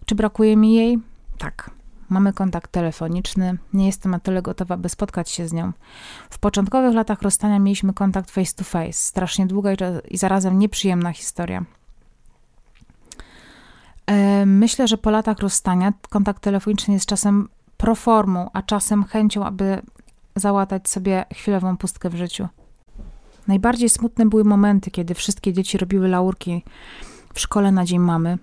Czy 0.05 0.15
brakuje 0.15 0.57
mi 0.57 0.73
jej? 0.73 0.99
Tak. 1.37 1.78
Mamy 2.09 2.33
kontakt 2.33 2.71
telefoniczny. 2.71 3.57
Nie 3.73 3.85
jestem 3.85 4.11
na 4.11 4.19
tyle 4.19 4.41
gotowa, 4.41 4.77
by 4.77 4.89
spotkać 4.89 5.29
się 5.29 5.47
z 5.47 5.53
nią. 5.53 5.71
W 6.29 6.39
początkowych 6.39 6.93
latach 6.93 7.21
rozstania 7.21 7.59
mieliśmy 7.59 7.93
kontakt 7.93 8.31
face 8.31 8.53
to 8.55 8.63
face. 8.63 8.93
Strasznie 8.93 9.47
długa 9.47 9.69
i 10.09 10.17
zarazem 10.17 10.59
nieprzyjemna 10.59 11.11
historia. 11.11 11.65
E, 14.07 14.45
myślę, 14.45 14.87
że 14.87 14.97
po 14.97 15.09
latach 15.09 15.39
rozstania 15.39 15.93
kontakt 16.09 16.43
telefoniczny 16.43 16.93
jest 16.93 17.05
czasem 17.05 17.49
proformą, 17.77 18.49
a 18.53 18.61
czasem 18.61 19.03
chęcią, 19.03 19.45
aby 19.45 19.81
załatać 20.35 20.89
sobie 20.89 21.25
chwilową 21.33 21.77
pustkę 21.77 22.09
w 22.09 22.15
życiu. 22.15 22.47
Najbardziej 23.47 23.89
smutne 23.89 24.25
były 24.25 24.43
momenty, 24.43 24.91
kiedy 24.91 25.13
wszystkie 25.13 25.53
dzieci 25.53 25.77
robiły 25.77 26.07
laurki 26.07 26.63
w 27.33 27.39
szkole 27.39 27.71
na 27.71 27.85
dzień 27.85 27.99
mamy. 27.99 28.37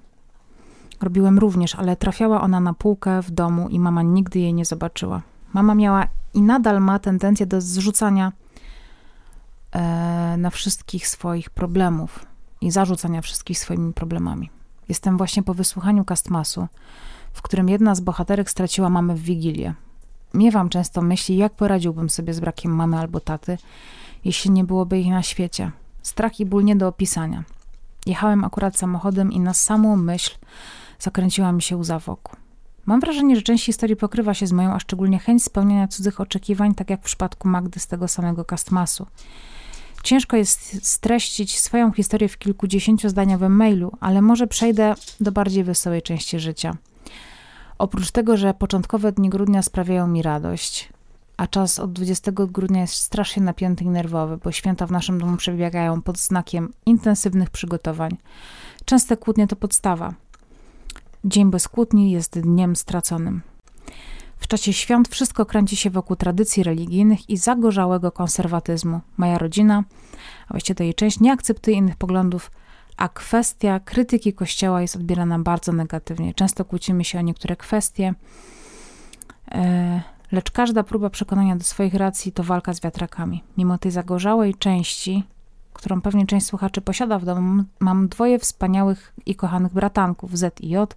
Robiłem 1.00 1.38
również, 1.38 1.74
ale 1.74 1.96
trafiała 1.96 2.40
ona 2.40 2.60
na 2.60 2.74
półkę 2.74 3.22
w 3.22 3.30
domu 3.30 3.68
i 3.68 3.80
mama 3.80 4.02
nigdy 4.02 4.38
jej 4.38 4.54
nie 4.54 4.64
zobaczyła. 4.64 5.22
Mama 5.52 5.74
miała 5.74 6.06
i 6.34 6.42
nadal 6.42 6.80
ma 6.80 6.98
tendencję 6.98 7.46
do 7.46 7.60
zrzucania 7.60 8.32
e, 9.72 10.36
na 10.38 10.50
wszystkich 10.50 11.08
swoich 11.08 11.50
problemów 11.50 12.26
i 12.60 12.70
zarzucania 12.70 13.22
wszystkich 13.22 13.58
swoimi 13.58 13.92
problemami. 13.92 14.50
Jestem 14.88 15.16
właśnie 15.16 15.42
po 15.42 15.54
wysłuchaniu 15.54 16.04
Kastmasu, 16.04 16.66
w 17.32 17.42
którym 17.42 17.68
jedna 17.68 17.94
z 17.94 18.00
bohaterek 18.00 18.50
straciła 18.50 18.90
mamę 18.90 19.14
w 19.14 19.20
Wigilię. 19.22 19.74
Miewam 20.34 20.68
często 20.68 21.02
myśli, 21.02 21.36
jak 21.36 21.52
poradziłbym 21.52 22.10
sobie 22.10 22.34
z 22.34 22.40
brakiem 22.40 22.72
mamy 22.74 22.98
albo 22.98 23.20
taty, 23.20 23.58
jeśli 24.24 24.50
nie 24.50 24.64
byłoby 24.64 24.98
ich 24.98 25.10
na 25.10 25.22
świecie. 25.22 25.70
Strach 26.02 26.40
i 26.40 26.46
ból 26.46 26.64
nie 26.64 26.76
do 26.76 26.88
opisania. 26.88 27.44
Jechałem 28.06 28.44
akurat 28.44 28.78
samochodem 28.78 29.32
i 29.32 29.40
na 29.40 29.54
samą 29.54 29.96
myśl 29.96 30.38
zakręciła 30.98 31.52
mi 31.52 31.62
się 31.62 31.76
łza 31.76 31.98
wokół. 31.98 32.36
Mam 32.86 33.00
wrażenie, 33.00 33.36
że 33.36 33.42
część 33.42 33.64
historii 33.64 33.96
pokrywa 33.96 34.34
się 34.34 34.46
z 34.46 34.52
moją, 34.52 34.72
a 34.72 34.80
szczególnie 34.80 35.18
chęć 35.18 35.44
spełniania 35.44 35.88
cudzych 35.88 36.20
oczekiwań, 36.20 36.74
tak 36.74 36.90
jak 36.90 37.00
w 37.00 37.04
przypadku 37.04 37.48
Magdy 37.48 37.80
z 37.80 37.86
tego 37.86 38.08
samego 38.08 38.44
Kastmasu. 38.44 39.06
Ciężko 40.02 40.36
jest 40.36 40.86
streścić 40.86 41.58
swoją 41.58 41.92
historię 41.92 42.28
w 42.28 42.38
kilkudziesięciozdaniowym 42.38 43.56
mailu, 43.56 43.92
ale 44.00 44.22
może 44.22 44.46
przejdę 44.46 44.94
do 45.20 45.32
bardziej 45.32 45.64
wesołej 45.64 46.02
części 46.02 46.38
życia. 46.38 46.76
Oprócz 47.78 48.10
tego, 48.10 48.36
że 48.36 48.54
początkowe 48.54 49.12
dni 49.12 49.28
grudnia 49.28 49.62
sprawiają 49.62 50.06
mi 50.06 50.22
radość, 50.22 50.88
a 51.36 51.46
czas 51.46 51.78
od 51.78 51.92
20 51.92 52.32
grudnia 52.32 52.80
jest 52.80 52.94
strasznie 52.94 53.42
napięty 53.42 53.84
i 53.84 53.88
nerwowy, 53.88 54.36
bo 54.36 54.52
święta 54.52 54.86
w 54.86 54.90
naszym 54.90 55.20
domu 55.20 55.36
przebiegają 55.36 56.02
pod 56.02 56.18
znakiem 56.18 56.72
intensywnych 56.86 57.50
przygotowań. 57.50 58.16
Częste 58.84 59.16
kłótnie 59.16 59.46
to 59.46 59.56
podstawa. 59.56 60.14
Dzień 61.26 61.50
bez 61.50 61.68
kłótni 61.68 62.10
jest 62.10 62.40
dniem 62.40 62.76
straconym. 62.76 63.42
W 64.36 64.46
czasie 64.48 64.72
świąt 64.72 65.08
wszystko 65.08 65.46
kręci 65.46 65.76
się 65.76 65.90
wokół 65.90 66.16
tradycji 66.16 66.62
religijnych 66.62 67.30
i 67.30 67.36
zagorzałego 67.36 68.12
konserwatyzmu. 68.12 69.00
Moja 69.16 69.38
rodzina, 69.38 69.84
a 70.48 70.50
właściwie 70.50 70.74
to 70.74 70.82
jej 70.82 70.94
część, 70.94 71.20
nie 71.20 71.32
akceptuje 71.32 71.76
innych 71.76 71.96
poglądów, 71.96 72.50
a 72.96 73.08
kwestia 73.08 73.80
krytyki 73.80 74.32
Kościoła 74.32 74.82
jest 74.82 74.96
odbierana 74.96 75.38
bardzo 75.38 75.72
negatywnie. 75.72 76.34
Często 76.34 76.64
kłócimy 76.64 77.04
się 77.04 77.18
o 77.18 77.22
niektóre 77.22 77.56
kwestie, 77.56 78.14
e, 79.50 80.02
lecz 80.32 80.50
każda 80.50 80.82
próba 80.82 81.10
przekonania 81.10 81.56
do 81.56 81.64
swoich 81.64 81.94
racji 81.94 82.32
to 82.32 82.42
walka 82.42 82.72
z 82.72 82.80
wiatrakami. 82.80 83.44
Mimo 83.58 83.78
tej 83.78 83.92
zagorzałej 83.92 84.54
części, 84.54 85.24
którą 85.76 86.00
pewnie 86.00 86.26
część 86.26 86.46
słuchaczy 86.46 86.80
posiada 86.80 87.18
w 87.18 87.24
domu, 87.24 87.64
mam 87.80 88.08
dwoje 88.08 88.38
wspaniałych 88.38 89.12
i 89.26 89.34
kochanych 89.34 89.72
bratanków 89.72 90.38
Z 90.38 90.60
i 90.60 90.68
J, 90.68 90.96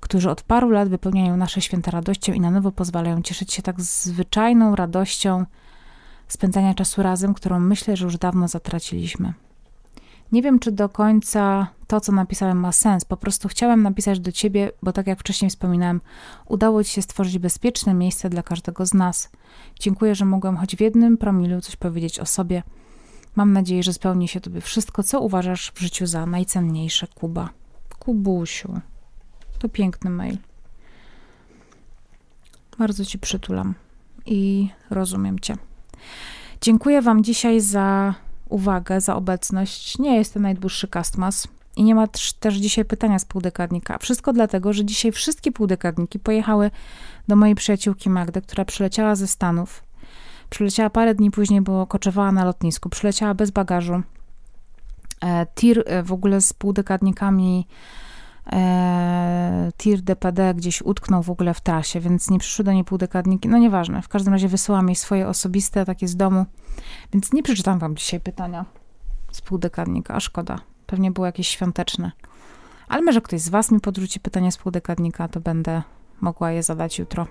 którzy 0.00 0.30
od 0.30 0.42
paru 0.42 0.70
lat 0.70 0.88
wypełniają 0.88 1.36
nasze 1.36 1.60
święta 1.60 1.90
radością 1.90 2.32
i 2.32 2.40
na 2.40 2.50
nowo 2.50 2.72
pozwalają 2.72 3.22
cieszyć 3.22 3.52
się 3.52 3.62
tak 3.62 3.80
zwyczajną 3.80 4.76
radością 4.76 5.46
spędzania 6.28 6.74
czasu 6.74 7.02
razem, 7.02 7.34
którą 7.34 7.60
myślę, 7.60 7.96
że 7.96 8.04
już 8.04 8.18
dawno 8.18 8.48
zatraciliśmy. 8.48 9.32
Nie 10.32 10.42
wiem, 10.42 10.58
czy 10.58 10.72
do 10.72 10.88
końca 10.88 11.66
to, 11.86 12.00
co 12.00 12.12
napisałem, 12.12 12.60
ma 12.60 12.72
sens. 12.72 13.04
Po 13.04 13.16
prostu 13.16 13.48
chciałem 13.48 13.82
napisać 13.82 14.20
do 14.20 14.32
ciebie, 14.32 14.70
bo 14.82 14.92
tak 14.92 15.06
jak 15.06 15.20
wcześniej 15.20 15.50
wspominałem, 15.50 16.00
udało 16.46 16.84
ci 16.84 16.90
się 16.92 17.02
stworzyć 17.02 17.38
bezpieczne 17.38 17.94
miejsce 17.94 18.30
dla 18.30 18.42
każdego 18.42 18.86
z 18.86 18.94
nas. 18.94 19.30
Dziękuję, 19.80 20.14
że 20.14 20.24
mogłem 20.24 20.56
choć 20.56 20.76
w 20.76 20.80
jednym 20.80 21.18
promilu 21.18 21.60
coś 21.60 21.76
powiedzieć 21.76 22.20
o 22.20 22.26
sobie. 22.26 22.62
Mam 23.36 23.52
nadzieję, 23.52 23.82
że 23.82 23.92
spełni 23.92 24.28
się 24.28 24.40
tobie 24.40 24.60
wszystko, 24.60 25.02
co 25.02 25.20
uważasz 25.20 25.72
w 25.74 25.80
życiu 25.80 26.06
za 26.06 26.26
najcenniejsze, 26.26 27.06
Kuba. 27.14 27.50
Kubusiu. 27.98 28.80
To 29.58 29.68
piękny 29.68 30.10
mail. 30.10 30.38
Bardzo 32.78 33.04
ci 33.04 33.18
przytulam 33.18 33.74
i 34.26 34.68
rozumiem 34.90 35.38
cię. 35.38 35.56
Dziękuję 36.60 37.02
wam 37.02 37.24
dzisiaj 37.24 37.60
za 37.60 38.14
uwagę, 38.48 39.00
za 39.00 39.16
obecność. 39.16 39.98
Nie 39.98 40.16
jest 40.16 40.34
to 40.34 40.40
najdłuższy 40.40 40.88
castmas 40.88 41.48
i 41.76 41.84
nie 41.84 41.94
ma 41.94 42.06
też 42.40 42.54
dzisiaj 42.54 42.84
pytania 42.84 43.18
z 43.18 43.24
półdekadnika. 43.24 43.98
Wszystko 43.98 44.32
dlatego, 44.32 44.72
że 44.72 44.84
dzisiaj 44.84 45.12
wszystkie 45.12 45.52
półdekadniki 45.52 46.18
pojechały 46.18 46.70
do 47.28 47.36
mojej 47.36 47.54
przyjaciółki 47.54 48.10
Magdy, 48.10 48.42
która 48.42 48.64
przyleciała 48.64 49.14
ze 49.14 49.26
Stanów. 49.26 49.85
Przyleciała 50.50 50.90
parę 50.90 51.14
dni 51.14 51.30
później, 51.30 51.60
bo 51.60 51.86
koczowała 51.86 52.32
na 52.32 52.44
lotnisku. 52.44 52.88
Przyleciała 52.88 53.34
bez 53.34 53.50
bagażu. 53.50 54.02
E, 55.24 55.46
tir 55.54 55.84
e, 55.86 56.02
w 56.02 56.12
ogóle 56.12 56.40
z 56.40 56.52
półdekadnikami 56.52 57.66
e, 58.52 59.70
tir 59.76 60.02
DPD 60.02 60.54
gdzieś 60.54 60.82
utknął 60.82 61.22
w 61.22 61.30
ogóle 61.30 61.54
w 61.54 61.60
trasie, 61.60 62.00
więc 62.00 62.30
nie 62.30 62.38
przyszły 62.38 62.64
do 62.64 62.72
niej 62.72 62.84
półdekadniki. 62.84 63.48
No 63.48 63.58
nieważne, 63.58 64.02
w 64.02 64.08
każdym 64.08 64.32
razie 64.32 64.48
wysyłam 64.48 64.88
jej 64.88 64.96
swoje 64.96 65.28
osobiste, 65.28 65.84
takie 65.84 66.08
z 66.08 66.16
domu, 66.16 66.46
więc 67.12 67.32
nie 67.32 67.42
przeczytam 67.42 67.78
wam 67.78 67.96
dzisiaj 67.96 68.20
pytania 68.20 68.64
z 69.32 69.40
półdekadnika, 69.40 70.14
a 70.14 70.20
szkoda. 70.20 70.58
Pewnie 70.86 71.10
było 71.10 71.26
jakieś 71.26 71.48
świąteczne. 71.48 72.12
Ale 72.88 73.02
może 73.02 73.20
ktoś 73.20 73.40
z 73.40 73.48
was 73.48 73.70
mi 73.70 73.80
podrzuci 73.80 74.20
pytania 74.20 74.50
z 74.50 74.56
półdekadnika, 74.56 75.28
to 75.28 75.40
będę 75.40 75.82
mogła 76.20 76.50
je 76.50 76.62
zadać 76.62 76.98
jutro. 76.98 77.26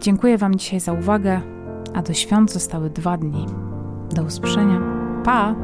Dziękuję 0.00 0.38
wam 0.38 0.56
dzisiaj 0.56 0.80
za 0.80 0.92
uwagę, 0.92 1.40
a 1.94 2.02
do 2.02 2.14
świąt 2.14 2.52
zostały 2.52 2.90
dwa 2.90 3.16
dni. 3.16 3.46
Do 4.14 4.22
usłyszenia. 4.22 4.80
Pa! 5.24 5.54